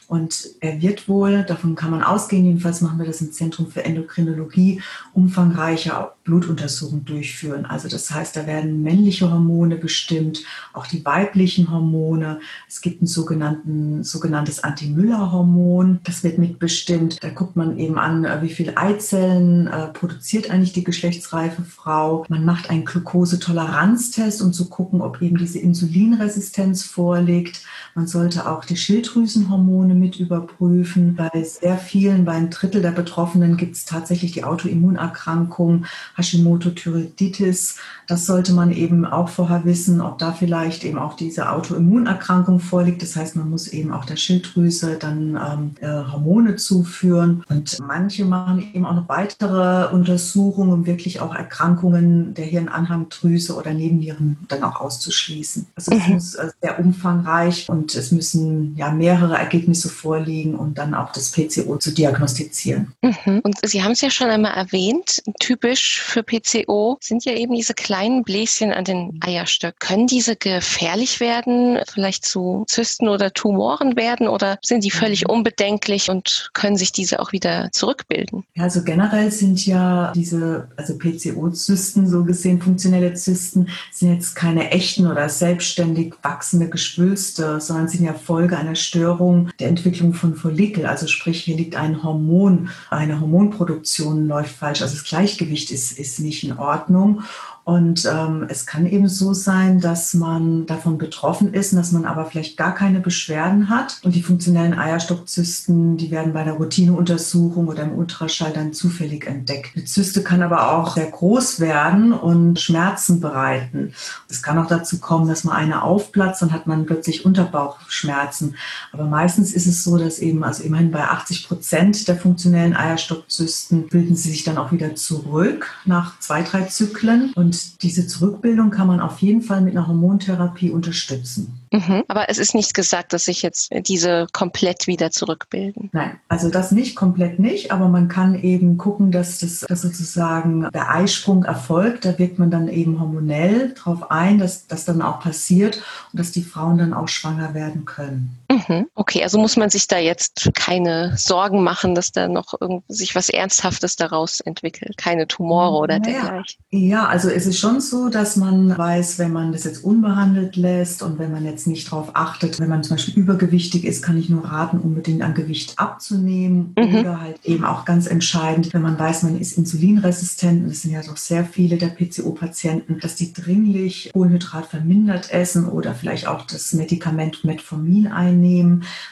Und 0.07 0.49
er 0.61 0.81
wird 0.81 1.09
wohl, 1.09 1.43
davon 1.43 1.75
kann 1.75 1.91
man 1.91 2.01
ausgehen, 2.01 2.45
jedenfalls 2.45 2.81
machen 2.81 2.97
wir 2.97 3.05
das 3.05 3.21
im 3.21 3.33
Zentrum 3.33 3.67
für 3.67 3.83
Endokrinologie, 3.83 4.81
umfangreiche 5.13 5.97
Blutuntersuchung 6.27 7.05
durchführen. 7.05 7.65
Also 7.65 7.87
das 7.87 8.11
heißt, 8.11 8.35
da 8.35 8.45
werden 8.45 8.83
männliche 8.83 9.31
Hormone 9.31 9.77
bestimmt, 9.77 10.43
auch 10.73 10.85
die 10.85 11.03
weiblichen 11.05 11.71
Hormone. 11.71 12.39
Es 12.67 12.81
gibt 12.81 13.01
ein 13.01 13.07
sogenanntes 13.07 14.63
Anti-Müller-Hormon, 14.63 16.01
das 16.03 16.23
wird 16.23 16.37
mitbestimmt. 16.37 17.23
Da 17.23 17.29
guckt 17.29 17.55
man 17.55 17.79
eben 17.79 17.97
an, 17.97 18.25
äh, 18.25 18.41
wie 18.41 18.49
viele 18.49 18.75
Eizellen 18.77 19.67
äh, 19.67 19.87
produziert 19.87 20.51
eigentlich 20.51 20.73
die 20.73 20.83
geschlechtsreife 20.83 21.63
Frau. 21.63 22.25
Man 22.27 22.43
macht 22.43 22.69
einen 22.69 22.83
Glukosetoleranztest, 22.83 24.41
um 24.41 24.51
zu 24.51 24.69
gucken, 24.69 25.01
ob 25.01 25.21
eben 25.21 25.37
diese 25.37 25.59
Insulinresistenz 25.59 26.83
vorliegt. 26.83 27.61
Man 27.95 28.07
sollte 28.07 28.49
auch 28.49 28.65
die 28.65 28.77
Schilddrüsenhormone 28.77 29.95
mit 29.95 30.19
überprüfen. 30.19 31.15
Bei 31.15 31.29
sehr 31.43 31.77
vielen, 31.77 32.25
bei 32.25 32.33
einem 32.33 32.49
Drittel 32.49 32.81
der 32.81 32.91
Betroffenen 32.91 33.55
gibt 33.55 33.77
es 33.77 33.85
tatsächlich 33.85 34.33
die 34.33 34.43
Autoimmunerkrankung 34.43 35.85
Hashimoto-Thyreoiditis. 36.17 37.77
Das 38.07 38.25
sollte 38.25 38.53
man 38.53 38.71
eben 38.71 39.05
auch 39.05 39.29
vorher 39.29 39.65
wissen, 39.65 40.01
ob 40.01 40.17
da 40.17 40.31
vielleicht 40.31 40.83
eben 40.83 40.97
auch 40.97 41.15
diese 41.15 41.51
Autoimmunerkrankung 41.51 42.59
vorliegt. 42.59 43.01
Das 43.01 43.15
heißt, 43.15 43.35
man 43.35 43.49
muss 43.49 43.67
eben 43.67 43.91
auch 43.91 44.05
der 44.05 44.15
Schilddrüse 44.15 44.97
dann 44.99 45.35
ähm, 45.35 45.71
äh, 45.81 46.11
Hormone 46.11 46.55
zuführen. 46.55 47.43
Und 47.49 47.77
manche 47.79 48.25
machen 48.25 48.69
eben 48.73 48.85
auch 48.85 48.95
noch 48.95 49.09
weitere 49.09 49.93
Untersuchungen, 49.93 50.71
um 50.71 50.85
wirklich 50.85 51.21
auch 51.21 51.35
Erkrankungen 51.35 52.33
der 52.33 52.45
Hirnanhangdrüse 52.45 53.55
oder 53.55 53.73
Nebennieren 53.73 54.37
dann 54.47 54.63
auch 54.63 54.81
auszuschließen. 54.81 55.67
Also 55.75 55.91
es 55.91 56.07
mhm. 56.07 56.13
muss 56.13 56.35
äh, 56.35 56.49
sehr 56.61 56.79
umfangreich 56.79 57.69
und 57.69 57.93
es 57.95 58.11
müssen 58.11 58.75
ja 58.77 58.91
mehrere 58.91 59.37
Ergebnisse 59.37 59.89
vorliegen, 59.89 60.55
um 60.55 60.73
dann 60.73 60.93
auch 60.93 61.11
das 61.11 61.31
PCO 61.31 61.77
zu 61.77 61.91
diagnostizieren. 61.91 62.93
Mhm. 63.01 63.41
Und 63.43 63.57
Sie 63.63 63.83
haben 63.83 63.91
es 63.91 64.01
ja 64.01 64.09
schon 64.09 64.29
einmal 64.29 64.53
erwähnt, 64.53 65.21
typisch 65.39 66.01
für 66.07 66.23
PCO 66.23 66.97
sind 67.01 67.25
ja 67.25 67.33
eben 67.33 67.53
diese 67.53 67.73
kleinen 67.73 68.23
Bläschen 68.23 68.71
an 68.71 68.85
den 68.85 69.19
Eierstöcken. 69.21 69.77
Können 69.79 70.07
diese 70.07 70.35
gefährlich 70.35 71.19
werden, 71.19 71.79
vielleicht 71.91 72.25
zu 72.25 72.63
Zysten 72.67 73.09
oder 73.09 73.33
Tumoren 73.33 73.95
werden 73.97 74.27
oder 74.27 74.57
sind 74.63 74.83
die 74.83 74.91
völlig 74.91 75.25
mhm. 75.25 75.31
unbedenklich 75.31 76.09
und 76.09 76.49
können 76.53 76.77
sich 76.77 76.91
diese 76.91 77.19
auch 77.19 77.33
wieder 77.33 77.69
zurückbilden? 77.71 78.45
Ja, 78.55 78.63
also 78.63 78.83
generell 78.83 79.31
sind 79.31 79.65
ja 79.65 80.13
diese, 80.15 80.69
also 80.77 80.97
PCO-Zysten, 80.97 82.07
so 82.07 82.23
gesehen 82.23 82.61
funktionelle 82.61 83.13
Zysten, 83.13 83.67
sind 83.91 84.13
jetzt 84.13 84.35
keine 84.35 84.71
echten 84.71 85.07
oder 85.07 85.27
selbstständig 85.27 86.13
wachsende 86.21 86.69
Geschwülste, 86.69 87.59
sondern 87.59 87.89
sind 87.89 88.05
ja 88.05 88.13
Folge 88.13 88.57
einer 88.57 88.75
Störung 88.75 89.49
der 89.59 89.67
Entwicklung 89.67 90.13
von 90.13 90.35
Follikel. 90.35 90.85
Also 90.85 91.07
sprich, 91.07 91.43
hier 91.43 91.57
liegt 91.57 91.75
ein 91.75 92.01
Hormon, 92.01 92.69
eine 92.89 93.19
Hormonproduktion 93.19 94.27
läuft 94.27 94.55
falsch. 94.55 94.81
Also 94.81 94.95
das 94.95 95.03
Gleichgewicht 95.03 95.71
ist, 95.71 95.96
ist 95.99 96.19
nicht 96.19 96.43
in 96.43 96.57
Ordnung. 96.57 97.23
Und 97.67 98.05
ähm, 98.05 98.45
es 98.47 98.65
kann 98.65 98.85
eben 98.85 99.09
so 99.09 99.33
sein, 99.33 99.81
dass 99.81 100.13
man 100.13 100.65
davon 100.67 100.97
betroffen 100.97 101.53
ist 101.53 101.73
dass 101.73 101.91
man 101.91 102.05
aber 102.05 102.23
vielleicht 102.23 102.55
gar 102.55 102.73
keine 102.73 103.01
Beschwerden 103.01 103.67
hat. 103.67 103.99
Und 104.03 104.15
die 104.15 104.23
funktionellen 104.23 104.73
Eierstockzysten, 104.79 105.97
die 105.97 106.09
werden 106.09 106.31
bei 106.31 106.45
der 106.45 106.53
Routineuntersuchung 106.53 107.67
oder 107.67 107.83
im 107.83 107.97
Ultraschall 107.97 108.53
dann 108.53 108.71
zufällig 108.71 109.27
entdeckt. 109.27 109.75
Die 109.75 109.83
Zyste 109.83 110.23
kann 110.23 110.43
aber 110.43 110.71
auch 110.77 110.95
sehr 110.95 111.11
groß 111.11 111.59
werden 111.59 112.13
und 112.13 112.57
Schmerzen 112.57 113.19
bereiten. 113.19 113.91
Es 114.29 114.41
kann 114.41 114.57
auch 114.59 114.67
dazu 114.67 114.99
kommen, 114.99 115.27
dass 115.27 115.43
man 115.43 115.57
eine 115.57 115.83
aufplatzt 115.83 116.41
und 116.43 116.53
hat 116.53 116.67
man 116.67 116.85
plötzlich 116.85 117.25
Unterbauchschmerzen. 117.25 118.55
Aber 118.93 119.03
meistens 119.03 119.53
ist 119.53 119.67
es 119.67 119.83
so, 119.83 119.97
dass 119.97 120.19
eben, 120.19 120.45
also 120.45 120.63
immerhin 120.63 120.91
bei 120.91 121.03
80 121.03 121.49
Prozent 121.49 122.07
der 122.07 122.15
funktionellen 122.15 122.77
Eierstockzysten 122.77 123.89
bilden 123.89 124.15
sie 124.15 124.29
sich 124.29 124.45
dann 124.45 124.57
auch 124.57 124.71
wieder 124.71 124.95
zurück 124.95 125.67
nach 125.83 126.17
zwei, 126.21 126.43
drei 126.43 126.61
Zyklen. 126.61 127.33
Und 127.35 127.56
diese 127.81 128.07
Zurückbildung 128.07 128.71
kann 128.71 128.87
man 128.87 128.99
auf 128.99 129.19
jeden 129.19 129.41
Fall 129.41 129.61
mit 129.61 129.75
einer 129.75 129.87
Hormontherapie 129.87 130.71
unterstützen. 130.71 131.59
Mhm. 131.71 132.03
Aber 132.07 132.29
es 132.29 132.37
ist 132.37 132.55
nicht 132.55 132.73
gesagt, 132.73 133.13
dass 133.13 133.25
sich 133.25 133.41
jetzt 133.41 133.69
diese 133.87 134.27
komplett 134.31 134.87
wieder 134.87 135.11
zurückbilden. 135.11 135.89
Nein, 135.91 136.17
also 136.29 136.49
das 136.49 136.71
nicht 136.71 136.95
komplett 136.95 137.39
nicht, 137.39 137.71
aber 137.71 137.87
man 137.89 138.07
kann 138.07 138.35
eben 138.35 138.77
gucken, 138.77 139.11
dass 139.11 139.39
das 139.39 139.61
dass 139.67 139.81
sozusagen 139.81 140.69
der 140.73 140.93
Eisprung 140.93 141.43
erfolgt. 141.43 142.05
Da 142.05 142.17
wirkt 142.17 142.39
man 142.39 142.51
dann 142.51 142.67
eben 142.67 142.99
hormonell 142.99 143.73
darauf 143.75 144.11
ein, 144.11 144.37
dass 144.37 144.67
das 144.67 144.85
dann 144.85 145.01
auch 145.01 145.19
passiert 145.19 145.81
und 146.11 146.19
dass 146.19 146.31
die 146.31 146.43
Frauen 146.43 146.77
dann 146.77 146.93
auch 146.93 147.07
schwanger 147.07 147.53
werden 147.53 147.85
können. 147.85 148.37
Mhm. 148.67 148.87
Okay, 148.95 149.23
also 149.23 149.37
muss 149.37 149.57
man 149.57 149.69
sich 149.69 149.87
da 149.87 149.97
jetzt 149.97 150.49
keine 150.53 151.15
Sorgen 151.17 151.63
machen, 151.63 151.95
dass 151.95 152.11
da 152.11 152.27
noch 152.27 152.53
sich 152.87 153.15
was 153.15 153.29
Ernsthaftes 153.29 153.95
daraus 153.95 154.39
entwickelt, 154.39 154.97
keine 154.97 155.27
Tumore 155.27 155.77
oder 155.77 155.99
naja. 155.99 156.21
dergleichen. 156.21 156.63
Ja, 156.71 157.05
also 157.05 157.29
es 157.29 157.45
ist 157.45 157.59
schon 157.59 157.81
so, 157.81 158.09
dass 158.09 158.35
man 158.35 158.77
weiß, 158.77 159.19
wenn 159.19 159.31
man 159.31 159.51
das 159.51 159.63
jetzt 159.63 159.83
unbehandelt 159.83 160.55
lässt 160.55 161.03
und 161.03 161.19
wenn 161.19 161.31
man 161.31 161.45
jetzt 161.45 161.67
nicht 161.67 161.91
darauf 161.91 162.09
achtet, 162.13 162.59
wenn 162.59 162.69
man 162.69 162.83
zum 162.83 162.97
Beispiel 162.97 163.15
übergewichtig 163.15 163.83
ist, 163.83 164.01
kann 164.01 164.17
ich 164.17 164.29
nur 164.29 164.45
raten, 164.45 164.79
unbedingt 164.79 165.21
an 165.21 165.33
Gewicht 165.33 165.77
abzunehmen 165.77 166.73
mhm. 166.77 166.95
oder 166.95 167.21
halt 167.21 167.45
eben 167.45 167.65
auch 167.65 167.85
ganz 167.85 168.07
entscheidend, 168.07 168.73
wenn 168.73 168.81
man 168.81 168.97
weiß, 168.97 169.23
man 169.23 169.39
ist 169.39 169.57
insulinresistent, 169.57 170.63
und 170.63 170.69
das 170.69 170.81
sind 170.81 170.91
ja 170.91 171.01
doch 171.01 171.17
sehr 171.17 171.45
viele 171.45 171.77
der 171.77 171.87
PCO-Patienten, 171.87 172.99
dass 172.99 173.15
die 173.15 173.33
dringlich 173.33 174.11
Kohlenhydrat 174.13 174.65
vermindert 174.65 175.31
essen 175.31 175.67
oder 175.67 175.93
vielleicht 175.93 176.27
auch 176.27 176.45
das 176.45 176.73
Medikament 176.73 177.43
Metformin 177.43 178.07
einnehmen, 178.07 178.46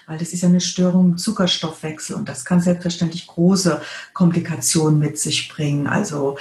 weil 0.08 0.18
das 0.18 0.34
ist 0.34 0.42
ja 0.42 0.50
eine 0.50 0.62
Störung 0.62 1.12
im 1.12 1.18
Zuckerstoffwechsel 1.18 2.16
und 2.16 2.30
das 2.30 2.46
kann 2.46 2.62
selbstverständlich 2.62 3.28
große 3.28 3.82
Komplikationen 4.14 5.00
mit 5.00 5.20
sich 5.20 5.50
bringen. 5.50 5.88
Also 5.88 6.38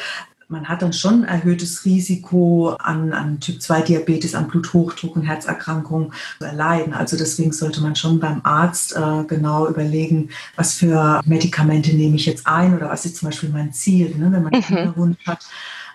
man 0.48 0.68
hat 0.68 0.82
dann 0.82 0.92
schon 0.92 1.24
ein 1.24 1.40
erhöhtes 1.40 1.84
Risiko 1.84 2.70
an, 2.78 3.12
an 3.12 3.40
Typ-2-Diabetes, 3.40 4.34
an 4.34 4.48
Bluthochdruck 4.48 5.16
und 5.16 5.22
Herzerkrankungen 5.22 6.12
zu 6.38 6.44
erleiden. 6.44 6.92
Also 6.92 7.16
deswegen 7.16 7.52
sollte 7.52 7.80
man 7.80 7.96
schon 7.96 8.20
beim 8.20 8.40
Arzt 8.44 8.94
äh, 8.94 9.24
genau 9.26 9.66
überlegen, 9.68 10.30
was 10.56 10.74
für 10.74 11.20
Medikamente 11.24 11.94
nehme 11.94 12.16
ich 12.16 12.26
jetzt 12.26 12.46
ein 12.46 12.76
oder 12.76 12.90
was 12.90 13.04
ist 13.04 13.16
zum 13.16 13.28
Beispiel 13.28 13.48
mein 13.48 13.72
Ziel. 13.72 14.14
Ne? 14.16 14.30
Wenn 14.30 14.42
man 14.42 14.54
einen 14.54 14.94
mhm. 14.96 15.16
Hat, 15.26 15.44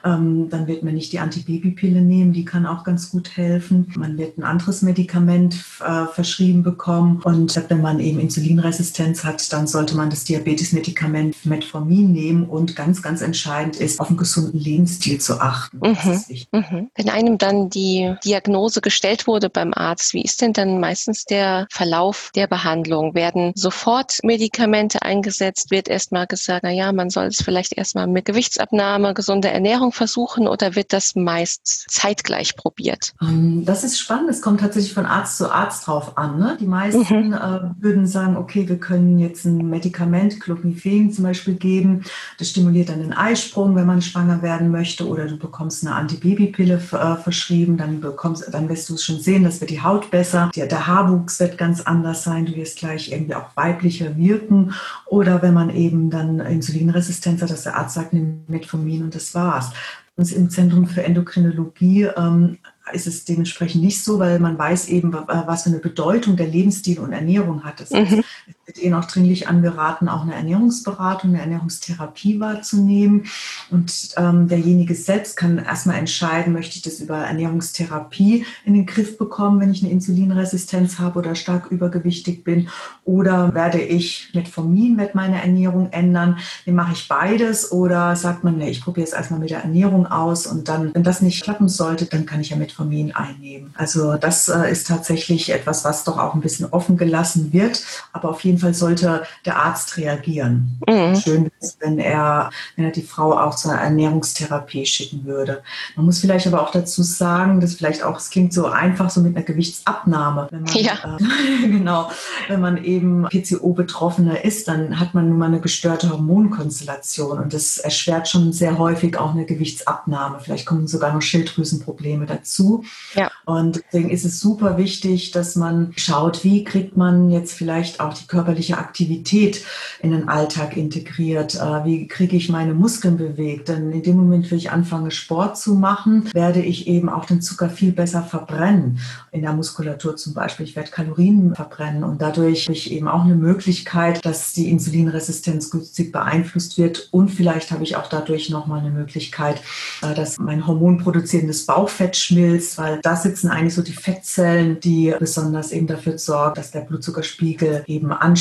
ähm, 0.04 0.50
dann 0.50 0.68
wird 0.68 0.84
man 0.84 0.94
nicht 0.94 1.12
die 1.12 1.20
Antibabypille 1.20 2.02
nehmen, 2.02 2.34
die 2.34 2.46
kann 2.46 2.66
auch 2.66 2.84
ganz 2.84 3.12
gut 3.12 3.36
helfen. 3.36 3.92
Man 3.96 4.18
wird 4.18 4.38
ein 4.38 4.44
anderes 4.44 4.82
Medikament 4.82 5.56
äh, 5.86 6.06
verschrieben 6.06 6.64
bekommen. 6.64 7.22
Und 7.24 7.56
wenn 7.70 7.82
man 7.82 8.00
eben 8.00 8.20
Insulinresistenz 8.20 9.24
hat, 9.24 9.52
dann 9.52 9.68
sollte 9.68 9.96
man 9.96 10.10
das 10.10 10.24
Diabetesmedikament 10.24 11.46
Metformin 11.46 12.12
nehmen. 12.12 12.44
Und 12.46 12.76
ganz, 12.76 13.02
ganz 13.02 13.22
entscheidend 13.22 13.76
ist, 13.78 14.00
auf 14.00 14.08
einen 14.08 14.18
gesunden 14.18 14.60
Lebensstil 14.60 15.20
zu 15.20 15.40
achten. 15.40 15.80
Mhm. 15.80 16.24
Mhm. 16.52 16.90
Wenn 16.96 17.10
einem 17.10 17.38
dann 17.38 17.70
die 17.70 18.16
Diagnose 18.24 18.82
gestellt 18.82 19.28
wurde 19.28 19.50
beim 19.50 19.74
Arzt, 19.74 20.14
wie 20.14 20.24
ist 20.24 20.42
denn 20.42 20.54
dann 20.54 20.80
meistens 20.80 21.26
der 21.26 21.68
Verlauf 21.72 22.32
der 22.36 22.48
Behandlung? 22.48 23.14
Werden 23.14 23.54
sofort 23.56 24.18
Medikamente 24.24 25.02
eingesetzt? 25.02 25.72
Wird 25.72 25.88
erstmal 25.90 26.28
gesagt, 26.28 26.64
na 26.64 26.72
ja, 26.72 26.92
man 26.92 27.10
soll 27.10 27.26
es 27.26 27.42
vielleicht 27.42 27.78
erstmal 27.78 28.08
mit 28.08 28.26
Gewichtsabnahme, 28.26 29.14
gesunder 29.14 29.52
Ernährung 29.52 29.89
Ernährung 29.90 29.92
versuchen 29.92 30.48
oder 30.48 30.76
wird 30.76 30.94
das 30.94 31.16
meist 31.16 31.86
zeitgleich 31.90 32.56
probiert? 32.56 33.14
Ähm, 33.22 33.66
das 33.66 33.84
ist 33.84 34.00
spannend. 34.00 34.30
Es 34.30 34.42
kommt 34.42 34.62
tatsächlich 34.62 34.94
von 34.94 35.06
Arzt 35.06 35.38
zu 35.38 35.52
Arzt 35.52 35.88
drauf 35.88 36.18
an. 36.18 36.40
Ne? 36.40 36.58
Die 36.60 36.66
meisten 36.66 37.28
mhm. 37.28 37.34
äh, 37.34 37.84
würden 37.84 38.08
sagen, 38.08 38.38
okay, 38.38 38.68
wir 38.68 38.78
können 38.78 39.20
jetzt 39.20 39.46
ein 39.46 39.70
Medikament, 39.70 40.40
Clomiphen 40.40 41.12
zum 41.12 41.24
Beispiel 41.24 41.56
geben. 41.56 42.04
Das 42.38 42.50
stimuliert 42.50 42.90
dann 42.90 43.00
den 43.00 43.14
Eisprung, 43.14 43.76
wenn 43.76 43.86
man 43.86 44.02
schwanger 44.02 44.42
werden 44.42 44.72
möchte. 44.72 45.08
Oder 45.08 45.26
du 45.26 45.38
bekommst 45.38 45.86
eine 45.86 45.96
Antibabypille 45.96 46.76
äh, 46.76 47.16
verschrieben. 47.16 47.78
Dann, 47.78 48.00
bekommst, 48.00 48.46
dann 48.52 48.70
wirst 48.70 48.90
du 48.90 48.96
es 48.96 49.04
schon 49.04 49.20
sehen, 49.20 49.44
das 49.44 49.60
wird 49.62 49.72
die 49.72 49.82
Haut 49.82 50.12
besser. 50.12 50.52
Der, 50.56 50.68
der 50.68 50.88
Haarwuchs 50.88 51.40
wird 51.40 51.58
ganz 51.58 51.82
anders 51.82 52.24
sein. 52.24 52.46
Du 52.46 52.56
wirst 52.56 52.78
gleich 52.78 53.12
irgendwie 53.12 53.36
auch 53.36 53.56
weiblicher 53.56 54.16
wirken. 54.18 54.74
Oder 55.06 55.42
wenn 55.42 55.54
man 55.54 55.70
eben 55.70 56.10
dann 56.10 56.40
Insulinresistenz 56.40 57.42
hat, 57.42 57.50
dass 57.50 57.64
der 57.64 57.76
Arzt 57.76 57.96
sagt, 57.96 58.14
nimm 58.14 58.44
Metformin 58.48 59.04
und 59.04 59.16
das 59.16 59.34
war's. 59.34 59.72
Uns 60.20 60.34
im 60.34 60.50
Zentrum 60.50 60.86
für 60.86 61.02
Endokrinologie 61.02 62.10
ähm, 62.18 62.58
ist 62.92 63.08
es 63.08 63.24
dementsprechend 63.24 63.82
nicht 63.82 64.04
so, 64.04 64.20
weil 64.20 64.38
man 64.40 64.58
weiß 64.58 64.90
eben, 64.90 65.14
was 65.14 65.64
für 65.64 65.70
eine 65.70 65.80
Bedeutung 65.80 66.36
der 66.36 66.48
Lebensstil 66.48 67.00
und 67.00 67.14
Ernährung 67.14 67.64
hat. 67.64 67.80
Das 67.80 67.90
heißt, 67.92 68.12
mhm. 68.12 68.24
es 68.46 68.56
wird 68.70 68.80
Ihnen 68.80 68.94
auch 68.94 69.06
dringlich 69.06 69.48
angeraten, 69.48 70.08
auch 70.08 70.22
eine 70.22 70.36
Ernährungsberatung, 70.36 71.32
eine 71.32 71.42
Ernährungstherapie 71.42 72.40
wahrzunehmen. 72.40 73.26
Und 73.72 74.10
ähm, 74.16 74.48
derjenige 74.48 74.94
selbst 74.96 75.36
kann 75.36 75.58
erstmal 75.58 75.98
entscheiden, 75.98 76.54
möchte 76.54 76.76
ich 76.76 76.84
das 76.84 77.00
über 77.00 77.18
Ernährungstherapie 77.18 78.46
in 78.64 78.74
den 78.76 78.86
Griff 78.86 79.18
bekommen, 79.18 79.60
wenn 79.60 79.72
ich 79.72 79.84
eine 79.84 79.92
Insulinresistenz 79.92 81.00
habe 81.00 81.20
oder 81.20 81.36
stark 81.36 81.72
übergewichtig 81.72 82.44
bin, 82.44 82.70
oder 83.04 83.54
werde 83.54 83.82
ich 83.82 84.30
mit 84.34 84.48
Formin 84.48 84.96
mit 84.96 85.16
meiner 85.16 85.42
Ernährung 85.42 85.92
ändern? 85.92 86.38
Wie 86.66 86.72
mache 86.72 86.94
ich 86.94 87.08
beides? 87.08 87.72
Oder 87.72 88.16
sagt 88.16 88.44
man, 88.44 88.58
nee, 88.58 88.70
ich 88.70 88.84
probiere 88.84 89.08
es 89.08 89.14
erstmal 89.14 89.40
mit 89.40 89.50
der 89.50 89.64
Ernährung 89.64 90.06
aus 90.06 90.46
und 90.46 90.70
dann, 90.70 90.94
wenn 90.94 91.04
das 91.04 91.22
nicht 91.22 91.44
klappen 91.44 91.68
sollte, 91.68 92.06
dann 92.06 92.26
kann 92.26 92.40
ich 92.40 92.52
ja 92.52 92.56
mit 92.56 92.70
Metformin 92.70 93.14
einnehmen. 93.14 93.74
Also 93.76 94.16
das 94.16 94.48
äh, 94.48 94.72
ist 94.72 94.88
tatsächlich 94.88 95.52
etwas, 95.52 95.84
was 95.86 96.04
doch 96.04 96.20
auch 96.20 96.36
ein 96.36 96.42
bisschen 96.42 96.68
offen 96.72 96.98
gelassen 96.98 97.52
wird. 97.52 97.84
Aber 98.14 98.30
auf 98.30 98.44
jeden 98.44 98.59
Fall 98.60 98.70
Fall 98.70 98.74
sollte 98.74 99.24
der 99.46 99.58
Arzt 99.58 99.98
reagieren. 99.98 100.80
Mhm. 100.88 101.16
Schön 101.16 101.52
ist, 101.60 101.78
wenn 101.82 102.00
er, 102.00 102.50
wenn 102.76 102.86
er 102.86 102.92
die 102.92 103.02
Frau 103.02 103.38
auch 103.38 103.56
zu 103.56 103.70
einer 103.70 103.82
Ernährungstherapie 103.82 104.86
schicken 104.86 105.26
würde. 105.26 105.62
Man 105.96 106.06
muss 106.06 106.20
vielleicht 106.20 106.48
aber 106.48 106.62
auch 106.62 106.72
dazu 106.72 107.04
sagen, 107.04 107.60
dass 107.62 107.76
vielleicht 107.76 108.04
auch, 108.04 108.18
es 108.18 108.30
klingt 108.30 108.54
so 108.54 108.68
einfach, 108.68 109.10
so 109.10 109.22
mit 109.22 109.36
einer 109.36 109.46
Gewichtsabnahme. 109.46 110.48
Wenn 110.52 110.64
man, 110.64 110.74
ja. 110.76 110.94
Äh, 110.94 111.68
genau, 111.68 112.12
wenn 112.48 112.62
man 112.62 112.84
eben 112.84 113.24
PCO-Betroffener 113.30 114.44
ist, 114.44 114.68
dann 114.68 115.00
hat 115.00 115.14
man 115.14 115.30
nun 115.30 115.38
mal 115.38 115.48
eine 115.48 115.62
gestörte 115.62 116.10
Hormonkonstellation 116.10 117.40
und 117.40 117.54
das 117.54 117.78
erschwert 117.78 118.28
schon 118.28 118.54
sehr 118.54 118.78
häufig 118.78 119.18
auch 119.18 119.32
eine 119.32 119.46
Gewichtsabnahme. 119.46 120.40
Vielleicht 120.42 120.66
kommen 120.66 120.88
sogar 120.88 121.14
noch 121.14 121.22
Schilddrüsenprobleme 121.22 122.26
dazu. 122.26 122.84
Ja. 123.16 123.32
Und 123.46 123.82
deswegen 123.86 124.10
ist 124.10 124.26
es 124.26 124.40
super 124.40 124.78
wichtig, 124.78 125.32
dass 125.32 125.56
man 125.56 125.94
schaut, 125.96 126.44
wie 126.44 126.64
kriegt 126.64 126.98
man 126.98 127.30
jetzt 127.30 127.54
vielleicht 127.54 128.00
auch 128.00 128.14
die 128.14 128.28
körperliche 128.50 128.78
Aktivität 128.78 129.64
in 130.02 130.12
den 130.12 130.28
Alltag 130.28 130.76
integriert? 130.76 131.56
Äh, 131.56 131.86
wie 131.86 132.08
kriege 132.08 132.36
ich 132.36 132.50
meine 132.50 132.74
Muskeln 132.74 133.18
bewegt? 133.18 133.70
Denn 133.70 133.92
in 133.92 134.02
dem 134.02 134.18
Moment, 134.18 134.52
wo 134.52 134.56
ich 134.56 134.72
anfange, 134.72 135.12
Sport 135.12 135.58
zu 135.58 135.76
machen, 135.76 136.30
werde 136.34 136.62
ich 136.62 136.88
eben 136.88 137.10
auch 137.10 137.26
den 137.26 137.42
Zucker 137.42 137.70
viel 137.70 137.92
besser 137.92 138.24
verbrennen. 138.24 139.00
In 139.32 139.42
der 139.42 139.54
Muskulatur 139.54 140.16
zum 140.16 140.34
Beispiel. 140.34 140.66
Ich 140.66 140.76
werde 140.76 140.90
Kalorien 140.90 141.54
verbrennen 141.54 142.04
und 142.04 142.22
dadurch 142.22 142.66
habe 142.66 142.74
ich 142.74 142.92
eben 142.92 143.08
auch 143.08 143.24
eine 143.24 143.36
Möglichkeit, 143.36 144.26
dass 144.26 144.54
die 144.54 144.70
Insulinresistenz 144.70 145.70
günstig 145.70 146.12
beeinflusst 146.12 146.78
wird. 146.78 147.10
Und 147.12 147.30
vielleicht 147.30 147.72
habe 147.72 147.84
ich 147.84 147.96
auch 147.96 148.08
dadurch 148.08 148.50
nochmal 148.50 148.80
eine 148.80 148.90
Möglichkeit, 148.90 149.62
äh, 150.02 150.16
dass 150.16 150.40
mein 150.40 150.66
hormonproduzierendes 150.66 151.68
Bauchfett 151.68 152.16
schmilzt, 152.16 152.78
weil 152.80 153.00
da 153.04 153.16
sitzen 153.16 153.50
eigentlich 153.50 153.76
so 153.76 153.84
die 153.84 153.94
Fettzellen, 153.94 154.80
die 154.80 155.14
besonders 155.20 155.72
eben 155.72 155.86
dafür 155.86 156.18
sorgen, 156.18 156.56
dass 156.56 156.72
der 156.72 156.82
Blutzuckerspiegel 156.82 157.84
eben 157.86 158.12
ansteigt 158.12 158.39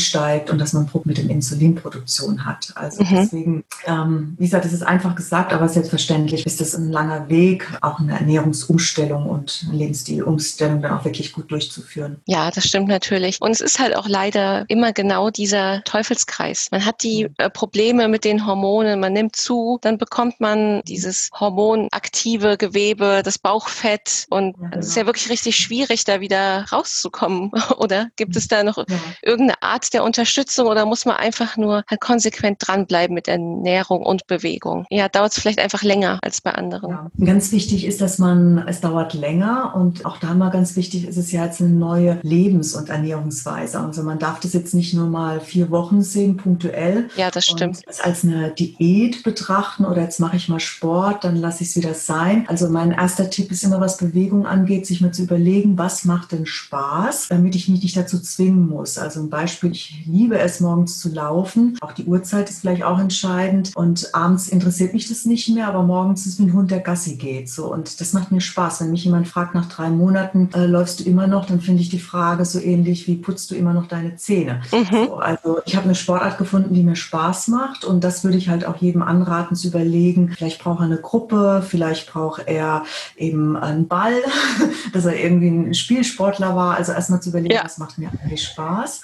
und 0.51 0.59
dass 0.61 0.73
man 0.73 0.87
Druck 0.87 1.07
mit 1.07 1.19
der 1.19 1.29
Insulinproduktion 1.29 2.45
hat. 2.45 2.73
Also 2.75 3.03
mhm. 3.03 3.09
deswegen, 3.11 3.65
ähm, 3.87 4.35
wie 4.39 4.45
gesagt, 4.45 4.65
es 4.65 4.73
ist 4.73 4.83
einfach 4.83 5.15
gesagt, 5.15 5.53
aber 5.53 5.69
selbstverständlich 5.69 6.47
ist 6.47 6.61
das 6.61 6.75
ein 6.75 6.91
langer 6.91 7.29
Weg, 7.29 7.69
auch 7.81 7.99
eine 7.99 8.19
Ernährungsumstellung 8.19 9.27
und 9.27 9.67
eine 9.69 9.79
Lebensstilumstellung 9.79 10.83
dann 10.83 10.93
auch 10.93 11.05
wirklich 11.05 11.33
gut 11.33 11.51
durchzuführen. 11.51 12.21
Ja, 12.27 12.51
das 12.51 12.65
stimmt 12.65 12.89
natürlich. 12.89 13.41
Und 13.41 13.51
es 13.51 13.61
ist 13.61 13.79
halt 13.79 13.97
auch 13.97 14.09
leider 14.09 14.65
immer 14.69 14.93
genau 14.93 15.31
dieser 15.31 15.83
Teufelskreis. 15.85 16.69
Man 16.71 16.85
hat 16.85 17.03
die 17.03 17.29
äh, 17.39 17.51
Probleme 17.51 18.09
mit 18.09 18.25
den 18.25 18.47
Hormonen, 18.47 19.01
man 19.01 19.13
nimmt 19.13 19.37
zu, 19.37 19.79
dann 19.83 19.99
bekommt 19.99 20.41
man 20.41 20.83
dieses 20.87 21.31
hormonaktive 21.39 22.57
Gewebe, 22.57 23.23
das 23.25 23.39
Bauchfett 23.39 24.27
und 24.31 24.57
ja, 24.57 24.69
genau. 24.69 24.79
es 24.79 24.89
ist 24.89 24.97
ja 24.97 25.07
wirklich 25.07 25.31
richtig 25.31 25.57
schwierig, 25.57 26.05
da 26.05 26.21
wieder 26.21 26.65
rauszukommen. 26.73 27.51
Oder 27.79 28.09
gibt 28.17 28.37
es 28.37 28.49
da 28.49 28.63
noch 28.63 28.79
ja. 28.79 28.85
irgendeine 29.23 29.63
Art 29.63 29.88
der 29.91 30.05
Unterstützung 30.05 30.67
oder 30.67 30.87
muss 30.87 31.05
man 31.05 31.17
einfach 31.17 31.57
nur 31.57 31.85
halt 31.89 32.01
konsequent 32.01 32.59
dranbleiben 32.61 33.15
mit 33.15 33.29
Ernährung 33.29 34.05
und 34.05 34.27
Bewegung? 34.27 34.87
Ja, 34.91 35.09
dauert 35.09 35.33
es 35.33 35.41
vielleicht 35.41 35.59
einfach 35.59 35.83
länger 35.83 36.19
als 36.23 36.41
bei 36.41 36.53
anderen. 36.53 36.91
Ja. 36.91 37.11
Ganz 37.25 37.53
wichtig 37.53 37.85
ist, 37.85 38.01
dass 38.01 38.19
man, 38.19 38.59
es 38.67 38.81
dauert 38.81 39.15
länger 39.15 39.73
und 39.75 40.05
auch 40.07 40.19
da 40.19 40.35
mal 40.35 40.51
ganz 40.51 40.77
wichtig 40.77 41.07
ist 41.07 41.17
es 41.17 41.33
ja 41.33 41.45
jetzt 41.45 41.61
eine 41.61 41.71
neue 41.71 42.19
Lebens- 42.23 42.75
und 42.75 42.89
Ernährungsweise. 42.89 43.81
Also 43.81 44.03
man 44.03 44.19
darf 44.19 44.41
das 44.41 44.53
jetzt 44.53 44.75
nicht 44.75 44.95
nur 44.95 45.07
mal 45.07 45.41
vier 45.41 45.71
Wochen 45.71 46.03
sehen, 46.03 46.37
punktuell. 46.37 47.09
Ja, 47.17 47.31
das 47.31 47.47
stimmt. 47.47 47.81
Es 47.87 48.01
als 48.01 48.25
eine 48.25 48.51
Diät 48.51 49.23
betrachten 49.23 49.85
oder 49.85 50.03
jetzt 50.03 50.21
mache 50.21 50.37
ich 50.37 50.49
mal 50.49 50.61
Sport, 50.61 51.25
dann 51.25 51.37
lasse 51.37 51.63
ich 51.63 51.71
es 51.71 51.77
wieder 51.77 51.95
sein. 51.95 52.45
Also 52.49 52.69
mein 52.69 52.93
erster 52.93 53.31
Tipp 53.31 53.51
ist 53.51 53.65
immer, 53.65 53.81
was 53.81 53.97
Bewegung 53.97 54.47
angeht, 54.47 54.87
sich 54.87 55.01
mal 55.01 55.13
zu 55.13 55.23
überlegen, 55.23 55.79
was 55.79 56.05
macht 56.05 56.33
denn 56.33 56.47
Spaß, 56.47 57.29
damit 57.29 57.55
ich 57.55 57.69
mich 57.69 57.83
nicht 57.83 57.97
dazu 57.97 58.21
zwingen 58.21 58.69
muss. 58.69 58.99
Also 58.99 59.21
ein 59.21 59.31
Beispiel, 59.31 59.71
ich 59.79 60.07
liebe 60.07 60.37
es 60.39 60.59
morgens 60.59 60.99
zu 60.99 61.09
laufen. 61.09 61.79
Auch 61.81 61.93
die 61.93 62.05
Uhrzeit 62.05 62.51
ist 62.51 62.61
vielleicht 62.61 62.83
auch 62.83 62.99
entscheidend 62.99 63.77
und 63.77 64.13
abends 64.13 64.49
interessiert 64.49 64.93
mich 64.93 65.09
das 65.09 65.25
nicht 65.25 65.49
mehr, 65.51 65.69
aber 65.69 65.85
morgens 65.85 66.27
ist 66.27 66.41
wie 66.41 66.45
ein 66.45 66.53
Hund, 66.53 66.73
der 66.73 66.81
Gassi 66.81 67.15
geht. 67.15 67.49
So 67.49 67.73
und 67.73 68.01
das 68.01 68.13
macht 68.13 68.33
mir 68.33 68.41
Spaß. 68.41 68.81
Wenn 68.81 68.91
mich 68.91 69.05
jemand 69.05 69.29
fragt 69.29 69.55
nach 69.55 69.67
drei 69.67 69.89
Monaten, 69.91 70.51
äh, 70.53 70.67
läufst 70.67 70.99
du 70.99 71.05
immer 71.05 71.29
noch, 71.29 71.47
dann 71.47 71.61
finde 71.61 71.83
ich 71.83 71.91
die 71.91 72.01
Frage 72.01 72.45
so 72.45 72.59
ähnlich 72.59 73.07
wie 73.07 73.15
putzt 73.17 73.53
du 73.53 73.55
immer 73.55 73.73
noch 73.73 73.87
deine 73.87 74.17
Zähne. 74.17 74.63
Mhm. 74.73 75.07
So, 75.07 75.17
also 75.19 75.61
ich 75.65 75.77
habe 75.77 75.85
eine 75.85 75.95
Sportart 75.95 76.39
gefunden, 76.39 76.75
die 76.75 76.83
mir 76.83 76.97
Spaß 76.97 77.47
macht 77.49 77.85
und 77.85 78.03
das 78.03 78.25
würde 78.25 78.37
ich 78.37 78.49
halt 78.49 78.65
auch 78.65 78.77
jedem 78.79 79.03
anraten 79.03 79.55
zu 79.55 79.69
überlegen. 79.69 80.33
Vielleicht 80.37 80.61
braucht 80.61 80.81
er 80.81 80.87
eine 80.87 80.99
Gruppe, 80.99 81.65
vielleicht 81.67 82.11
braucht 82.11 82.49
er 82.49 82.83
eben 83.17 83.57
einen 83.57 83.87
Ball, 83.87 84.15
dass 84.93 85.05
er 85.05 85.23
irgendwie 85.23 85.49
ein 85.49 85.75
Spielsportler 85.75 86.57
war. 86.57 86.77
Also 86.77 86.91
erstmal 86.91 87.23
zu 87.23 87.29
überlegen, 87.29 87.55
ja. 87.55 87.65
was 87.65 87.79
macht 87.79 87.97
mir 87.99 88.11
eigentlich 88.11 88.43
Spaß. 88.43 89.03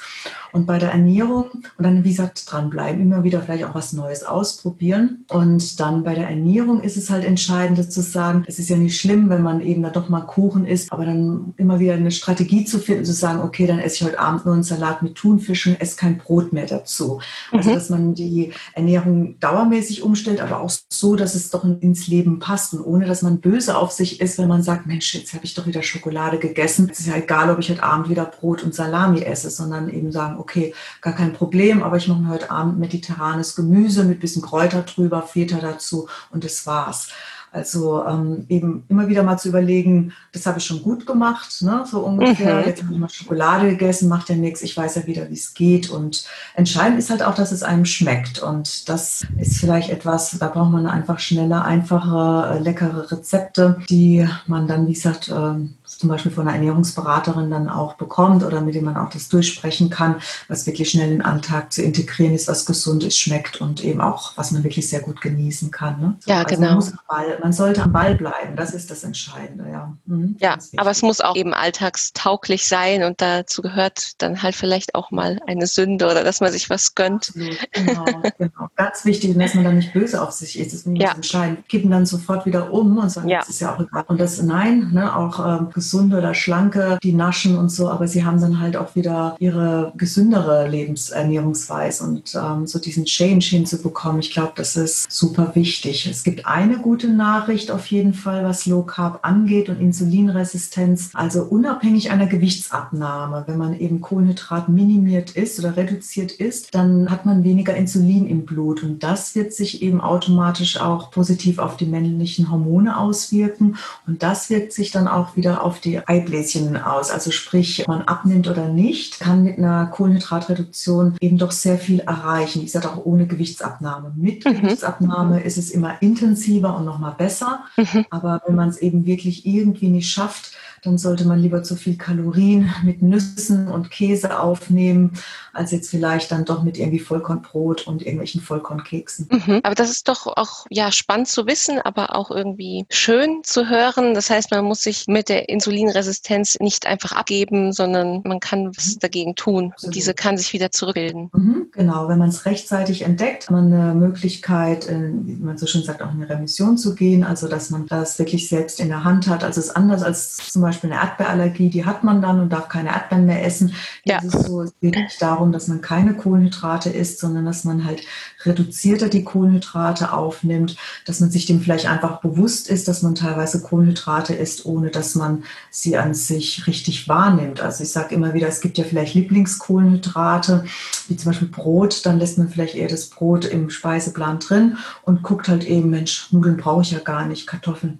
Und 0.52 0.63
bei 0.66 0.78
der 0.78 0.90
Ernährung 0.90 1.50
und 1.76 1.84
dann, 1.84 2.04
wie 2.04 2.10
gesagt, 2.10 2.50
dranbleiben, 2.50 3.00
immer 3.00 3.24
wieder 3.24 3.40
vielleicht 3.42 3.64
auch 3.64 3.74
was 3.74 3.92
Neues 3.92 4.24
ausprobieren. 4.24 5.24
Und 5.30 5.80
dann 5.80 6.04
bei 6.04 6.14
der 6.14 6.28
Ernährung 6.28 6.80
ist 6.82 6.96
es 6.96 7.10
halt 7.10 7.24
entscheidend 7.24 7.92
zu 7.92 8.02
sagen, 8.02 8.44
es 8.46 8.58
ist 8.58 8.68
ja 8.68 8.76
nicht 8.76 8.98
schlimm, 8.98 9.28
wenn 9.30 9.42
man 9.42 9.60
eben 9.60 9.82
da 9.82 9.90
doch 9.90 10.08
mal 10.08 10.22
Kuchen 10.22 10.66
isst, 10.66 10.92
aber 10.92 11.04
dann 11.04 11.54
immer 11.56 11.80
wieder 11.80 11.94
eine 11.94 12.10
Strategie 12.10 12.64
zu 12.64 12.78
finden, 12.78 13.04
zu 13.04 13.12
sagen, 13.12 13.40
okay, 13.40 13.66
dann 13.66 13.78
esse 13.78 13.96
ich 13.96 14.04
heute 14.04 14.20
Abend 14.20 14.44
nur 14.44 14.54
einen 14.54 14.62
Salat 14.62 15.02
mit 15.02 15.14
Thunfischen, 15.14 15.80
esse 15.80 15.96
kein 15.96 16.18
Brot 16.18 16.52
mehr 16.52 16.66
dazu. 16.66 17.20
Also, 17.52 17.70
mhm. 17.70 17.74
dass 17.74 17.90
man 17.90 18.14
die 18.14 18.52
Ernährung 18.74 19.38
dauermäßig 19.40 20.02
umstellt, 20.02 20.40
aber 20.40 20.60
auch 20.60 20.70
so, 20.88 21.16
dass 21.16 21.34
es 21.34 21.50
doch 21.50 21.64
ins 21.64 22.06
Leben 22.06 22.38
passt 22.38 22.74
und 22.74 22.80
ohne, 22.80 23.06
dass 23.06 23.22
man 23.22 23.40
böse 23.40 23.76
auf 23.76 23.92
sich 23.92 24.20
ist, 24.20 24.38
wenn 24.38 24.48
man 24.48 24.62
sagt, 24.62 24.86
Mensch, 24.86 25.14
jetzt 25.14 25.34
habe 25.34 25.44
ich 25.44 25.54
doch 25.54 25.66
wieder 25.66 25.82
Schokolade 25.82 26.38
gegessen. 26.38 26.88
Es 26.90 27.00
ist 27.00 27.06
ja 27.06 27.16
egal, 27.16 27.50
ob 27.50 27.58
ich 27.58 27.70
heute 27.70 27.82
Abend 27.82 28.08
wieder 28.08 28.24
Brot 28.24 28.62
und 28.62 28.74
Salami 28.74 29.22
esse, 29.22 29.50
sondern 29.50 29.88
eben 29.88 30.12
sagen, 30.12 30.38
okay, 30.38 30.53
gar 31.00 31.14
kein 31.14 31.32
Problem, 31.32 31.82
aber 31.82 31.96
ich 31.96 32.08
mache 32.08 32.20
mir 32.20 32.28
heute 32.28 32.50
Abend 32.50 32.78
mediterranes 32.78 33.54
Gemüse 33.56 34.04
mit 34.04 34.20
bisschen 34.20 34.42
Kräuter 34.42 34.82
drüber, 34.82 35.22
Feta 35.22 35.58
dazu 35.60 36.08
und 36.30 36.44
das 36.44 36.66
war's. 36.66 37.08
Also 37.54 38.04
ähm, 38.04 38.46
eben 38.48 38.82
immer 38.88 39.06
wieder 39.06 39.22
mal 39.22 39.38
zu 39.38 39.48
überlegen, 39.48 40.12
das 40.32 40.44
habe 40.44 40.58
ich 40.58 40.64
schon 40.64 40.82
gut 40.82 41.06
gemacht, 41.06 41.62
ne? 41.62 41.84
so 41.88 42.00
ungefähr. 42.00 42.56
Mhm. 42.56 42.66
Jetzt 42.66 42.82
habe 42.82 42.92
ich 42.92 42.98
mal 42.98 43.08
Schokolade 43.08 43.68
gegessen, 43.68 44.08
macht 44.08 44.28
ja 44.28 44.34
nichts. 44.34 44.60
Ich 44.62 44.76
weiß 44.76 44.96
ja 44.96 45.06
wieder, 45.06 45.30
wie 45.30 45.34
es 45.34 45.54
geht. 45.54 45.88
Und 45.88 46.24
entscheidend 46.56 46.98
ist 46.98 47.10
halt 47.10 47.22
auch, 47.22 47.36
dass 47.36 47.52
es 47.52 47.62
einem 47.62 47.84
schmeckt. 47.84 48.40
Und 48.40 48.88
das 48.88 49.24
ist 49.38 49.60
vielleicht 49.60 49.88
etwas, 49.90 50.36
da 50.36 50.48
braucht 50.48 50.72
man 50.72 50.88
einfach 50.88 51.20
schnelle, 51.20 51.62
einfache, 51.62 52.58
leckere 52.58 53.12
Rezepte, 53.12 53.80
die 53.88 54.28
man 54.48 54.66
dann, 54.66 54.88
wie 54.88 54.94
gesagt, 54.94 55.28
äh, 55.28 55.54
zum 55.84 56.08
Beispiel 56.08 56.32
von 56.32 56.48
einer 56.48 56.56
Ernährungsberaterin 56.56 57.50
dann 57.50 57.68
auch 57.68 57.94
bekommt 57.94 58.42
oder 58.42 58.60
mit 58.60 58.74
dem 58.74 58.84
man 58.84 58.96
auch 58.96 59.10
das 59.10 59.28
durchsprechen 59.28 59.90
kann, 59.90 60.16
was 60.48 60.66
wirklich 60.66 60.90
schnell 60.90 61.10
in 61.10 61.18
den 61.18 61.22
Alltag 61.22 61.72
zu 61.72 61.82
integrieren 61.82 62.34
ist, 62.34 62.48
was 62.48 62.64
gesund 62.66 63.04
ist, 63.04 63.18
schmeckt 63.18 63.60
und 63.60 63.84
eben 63.84 64.00
auch, 64.00 64.36
was 64.36 64.50
man 64.50 64.64
wirklich 64.64 64.88
sehr 64.88 65.00
gut 65.00 65.20
genießen 65.20 65.70
kann. 65.70 66.00
Ne? 66.00 66.16
So, 66.20 66.30
ja, 66.30 66.42
also 66.42 66.56
genau. 66.56 66.74
Man, 66.76 66.98
Ball, 67.06 67.38
man, 67.42 67.52
sollte 67.52 67.82
am 67.82 67.92
Ball 67.92 68.14
bleiben, 68.14 68.56
das 68.56 68.72
ist 68.72 68.90
das 68.90 69.04
Entscheidende, 69.04 69.70
ja. 69.70 69.96
Mhm, 70.06 70.36
ja, 70.40 70.56
aber 70.76 70.90
es 70.90 71.02
muss 71.02 71.20
auch 71.20 71.36
eben 71.36 71.52
alltagstauglich 71.54 72.66
sein 72.66 73.04
und 73.04 73.20
dazu 73.20 73.62
gehört 73.62 74.22
dann 74.22 74.42
halt 74.42 74.54
vielleicht 74.54 74.94
auch 74.94 75.10
mal 75.10 75.40
eine 75.46 75.66
Sünde 75.66 76.06
oder 76.06 76.24
dass 76.24 76.40
man 76.40 76.50
sich 76.50 76.70
was 76.70 76.94
gönnt. 76.94 77.28
Absolut, 77.28 77.72
genau, 77.72 78.04
genau. 78.38 78.68
Ganz 78.76 79.04
wichtig, 79.04 79.36
dass 79.36 79.54
man 79.54 79.64
dann 79.64 79.76
nicht 79.76 79.92
böse 79.92 80.22
auf 80.22 80.32
sich 80.32 80.58
ist, 80.58 80.72
das 80.72 80.82
ist 80.82 80.96
ja. 80.96 81.12
entscheidend. 81.12 81.68
Kippen 81.68 81.90
dann 81.90 82.06
sofort 82.06 82.46
wieder 82.46 82.72
um 82.72 82.96
und 82.96 83.10
sagen, 83.10 83.28
ja. 83.28 83.40
das 83.40 83.50
ist 83.50 83.60
ja 83.60 83.74
auch 83.74 83.80
egal. 83.80 84.04
Und 84.06 84.20
das, 84.20 84.40
nein, 84.42 84.90
ne, 84.92 85.14
auch 85.14 85.44
ähm, 85.44 85.68
gesunde 85.84 86.16
oder 86.16 86.32
schlanke, 86.32 86.98
die 87.02 87.12
naschen 87.12 87.58
und 87.58 87.68
so, 87.68 87.90
aber 87.90 88.08
sie 88.08 88.24
haben 88.24 88.40
dann 88.40 88.58
halt 88.58 88.74
auch 88.76 88.96
wieder 88.96 89.36
ihre 89.38 89.92
gesündere 89.96 90.66
Lebensernährungsweise 90.66 92.04
und 92.04 92.34
ähm, 92.34 92.66
so 92.66 92.78
diesen 92.78 93.04
Change 93.04 93.44
hinzubekommen. 93.44 94.20
Ich 94.20 94.32
glaube, 94.32 94.52
das 94.56 94.76
ist 94.76 95.12
super 95.12 95.54
wichtig. 95.54 96.06
Es 96.06 96.24
gibt 96.24 96.46
eine 96.46 96.78
gute 96.78 97.08
Nachricht 97.08 97.70
auf 97.70 97.86
jeden 97.88 98.14
Fall, 98.14 98.44
was 98.44 98.64
Low 98.64 98.82
Carb 98.82 99.18
angeht 99.22 99.68
und 99.68 99.78
Insulinresistenz. 99.78 101.10
Also 101.12 101.42
unabhängig 101.42 102.10
einer 102.10 102.26
Gewichtsabnahme, 102.26 103.44
wenn 103.46 103.58
man 103.58 103.78
eben 103.78 104.00
Kohlenhydrat 104.00 104.70
minimiert 104.70 105.32
ist 105.32 105.58
oder 105.58 105.76
reduziert 105.76 106.32
ist, 106.32 106.74
dann 106.74 107.10
hat 107.10 107.26
man 107.26 107.44
weniger 107.44 107.76
Insulin 107.76 108.26
im 108.26 108.46
Blut 108.46 108.82
und 108.82 109.02
das 109.02 109.34
wird 109.34 109.52
sich 109.52 109.82
eben 109.82 110.00
automatisch 110.00 110.80
auch 110.80 111.10
positiv 111.10 111.58
auf 111.58 111.76
die 111.76 111.86
männlichen 111.86 112.50
Hormone 112.50 112.98
auswirken 112.98 113.76
und 114.06 114.22
das 114.22 114.48
wirkt 114.48 114.72
sich 114.72 114.90
dann 114.90 115.08
auch 115.08 115.36
wieder 115.36 115.63
auf 115.64 115.80
die 115.80 116.06
Eibläschen 116.06 116.76
aus. 116.76 117.10
Also 117.10 117.30
sprich, 117.30 117.80
ob 117.80 117.88
man 117.88 118.02
abnimmt 118.02 118.48
oder 118.48 118.68
nicht, 118.68 119.20
kann 119.20 119.42
mit 119.44 119.58
einer 119.58 119.86
Kohlenhydratreduktion 119.86 121.16
eben 121.20 121.38
doch 121.38 121.52
sehr 121.52 121.78
viel 121.78 122.00
erreichen. 122.00 122.60
Wie 122.60 122.66
gesagt, 122.66 122.86
auch 122.86 123.04
ohne 123.04 123.26
Gewichtsabnahme. 123.26 124.12
Mit 124.16 124.44
mhm. 124.44 124.60
Gewichtsabnahme 124.60 125.42
ist 125.42 125.56
es 125.56 125.70
immer 125.70 126.00
intensiver 126.02 126.76
und 126.76 126.84
nochmal 126.84 127.14
besser. 127.16 127.64
Mhm. 127.76 128.06
Aber 128.10 128.42
wenn 128.46 128.56
man 128.56 128.68
es 128.68 128.78
eben 128.78 129.06
wirklich 129.06 129.46
irgendwie 129.46 129.88
nicht 129.88 130.10
schafft, 130.10 130.52
dann 130.84 130.98
sollte 130.98 131.24
man 131.24 131.38
lieber 131.38 131.62
zu 131.62 131.76
viel 131.76 131.96
Kalorien 131.96 132.70
mit 132.84 133.00
Nüssen 133.00 133.68
und 133.68 133.90
Käse 133.90 134.38
aufnehmen, 134.38 135.12
als 135.54 135.70
jetzt 135.70 135.90
vielleicht 135.90 136.30
dann 136.30 136.44
doch 136.44 136.62
mit 136.62 136.78
irgendwie 136.78 136.98
Vollkornbrot 136.98 137.86
und 137.86 138.02
irgendwelchen 138.02 138.42
Vollkornkeksen. 138.42 139.28
Mhm. 139.30 139.60
Aber 139.62 139.74
das 139.74 139.90
ist 139.90 140.08
doch 140.08 140.26
auch 140.26 140.66
ja 140.68 140.92
spannend 140.92 141.28
zu 141.28 141.46
wissen, 141.46 141.80
aber 141.80 142.14
auch 142.14 142.30
irgendwie 142.30 142.84
schön 142.90 143.40
zu 143.44 143.68
hören. 143.68 144.14
Das 144.14 144.28
heißt, 144.28 144.50
man 144.50 144.64
muss 144.64 144.82
sich 144.82 145.06
mit 145.06 145.28
der 145.28 145.48
Insulinresistenz 145.48 146.58
nicht 146.60 146.86
einfach 146.86 147.12
abgeben, 147.12 147.72
sondern 147.72 148.20
man 148.24 148.40
kann 148.40 148.76
was 148.76 148.96
mhm. 148.96 148.98
dagegen 149.00 149.34
tun. 149.34 149.72
Und 149.82 149.94
diese 149.94 150.12
kann 150.12 150.36
sich 150.36 150.52
wieder 150.52 150.70
zurückbilden. 150.70 151.30
Mhm, 151.32 151.68
genau, 151.72 152.08
wenn 152.08 152.18
man 152.18 152.28
es 152.28 152.44
rechtzeitig 152.44 153.02
entdeckt, 153.02 153.44
hat 153.44 153.50
man 153.50 153.72
eine 153.72 153.94
Möglichkeit, 153.94 154.88
wie 154.88 155.36
man 155.36 155.56
so 155.56 155.66
schön 155.66 155.82
sagt, 155.82 156.02
auch 156.02 156.12
in 156.12 156.22
eine 156.22 156.28
Remission 156.28 156.76
zu 156.76 156.94
gehen. 156.94 157.24
Also 157.24 157.48
dass 157.48 157.70
man 157.70 157.86
das 157.86 158.18
wirklich 158.18 158.48
selbst 158.48 158.80
in 158.80 158.88
der 158.88 159.04
Hand 159.04 159.28
hat. 159.28 159.44
Also 159.44 159.60
es 159.60 159.68
ist 159.68 159.76
anders 159.76 160.02
als 160.02 160.36
zum 160.36 160.60
Beispiel 160.60 160.73
eine 160.82 160.94
Erdbeerallergie, 160.94 161.70
die 161.70 161.84
hat 161.84 162.02
man 162.02 162.20
dann 162.20 162.40
und 162.40 162.50
darf 162.50 162.68
keine 162.68 162.88
Erdbeeren 162.88 163.26
mehr 163.26 163.44
essen. 163.44 163.74
Ja. 164.04 164.18
Es, 164.18 164.32
so, 164.32 164.62
es 164.62 164.74
geht 164.80 164.96
nicht 164.96 165.22
darum, 165.22 165.52
dass 165.52 165.68
man 165.68 165.80
keine 165.80 166.14
Kohlenhydrate 166.14 166.90
isst, 166.90 167.20
sondern 167.20 167.44
dass 167.44 167.64
man 167.64 167.84
halt 167.84 168.02
reduzierter 168.46 169.08
die 169.08 169.24
Kohlenhydrate 169.24 170.12
aufnimmt, 170.12 170.76
dass 171.06 171.20
man 171.20 171.30
sich 171.30 171.46
dem 171.46 171.60
vielleicht 171.60 171.86
einfach 171.86 172.20
bewusst 172.20 172.68
ist, 172.68 172.88
dass 172.88 173.02
man 173.02 173.14
teilweise 173.14 173.62
Kohlenhydrate 173.62 174.34
isst, 174.34 174.66
ohne 174.66 174.90
dass 174.90 175.14
man 175.14 175.44
sie 175.70 175.96
an 175.96 176.14
sich 176.14 176.66
richtig 176.66 177.08
wahrnimmt. 177.08 177.60
Also 177.60 177.84
ich 177.84 177.90
sage 177.90 178.14
immer 178.14 178.34
wieder, 178.34 178.48
es 178.48 178.60
gibt 178.60 178.78
ja 178.78 178.84
vielleicht 178.84 179.14
Lieblingskohlenhydrate, 179.14 180.64
wie 181.08 181.16
zum 181.16 181.30
Beispiel 181.30 181.48
Brot, 181.48 182.06
dann 182.06 182.18
lässt 182.18 182.38
man 182.38 182.48
vielleicht 182.48 182.74
eher 182.74 182.88
das 182.88 183.06
Brot 183.06 183.44
im 183.44 183.70
Speiseplan 183.70 184.38
drin 184.38 184.76
und 185.02 185.22
guckt 185.22 185.48
halt 185.48 185.64
eben, 185.64 185.90
Mensch, 185.90 186.32
Nudeln 186.32 186.56
brauche 186.56 186.82
ich 186.82 186.90
ja 186.90 187.00
gar 187.00 187.26
nicht, 187.26 187.46
Kartoffeln 187.46 187.98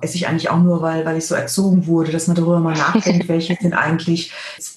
esse 0.00 0.16
ich 0.16 0.28
eigentlich 0.28 0.50
auch 0.50 0.62
nur, 0.62 0.82
weil, 0.82 1.04
weil 1.04 1.18
ich 1.18 1.26
so 1.26 1.34
erzogen 1.34 1.86
wurde, 1.86 2.12
dass 2.12 2.26
man 2.26 2.36
darüber 2.36 2.60
mal 2.60 2.76
nachdenkt, 2.76 3.28
welche 3.28 3.56
sind 3.60 3.74
eigentlich 3.74 4.32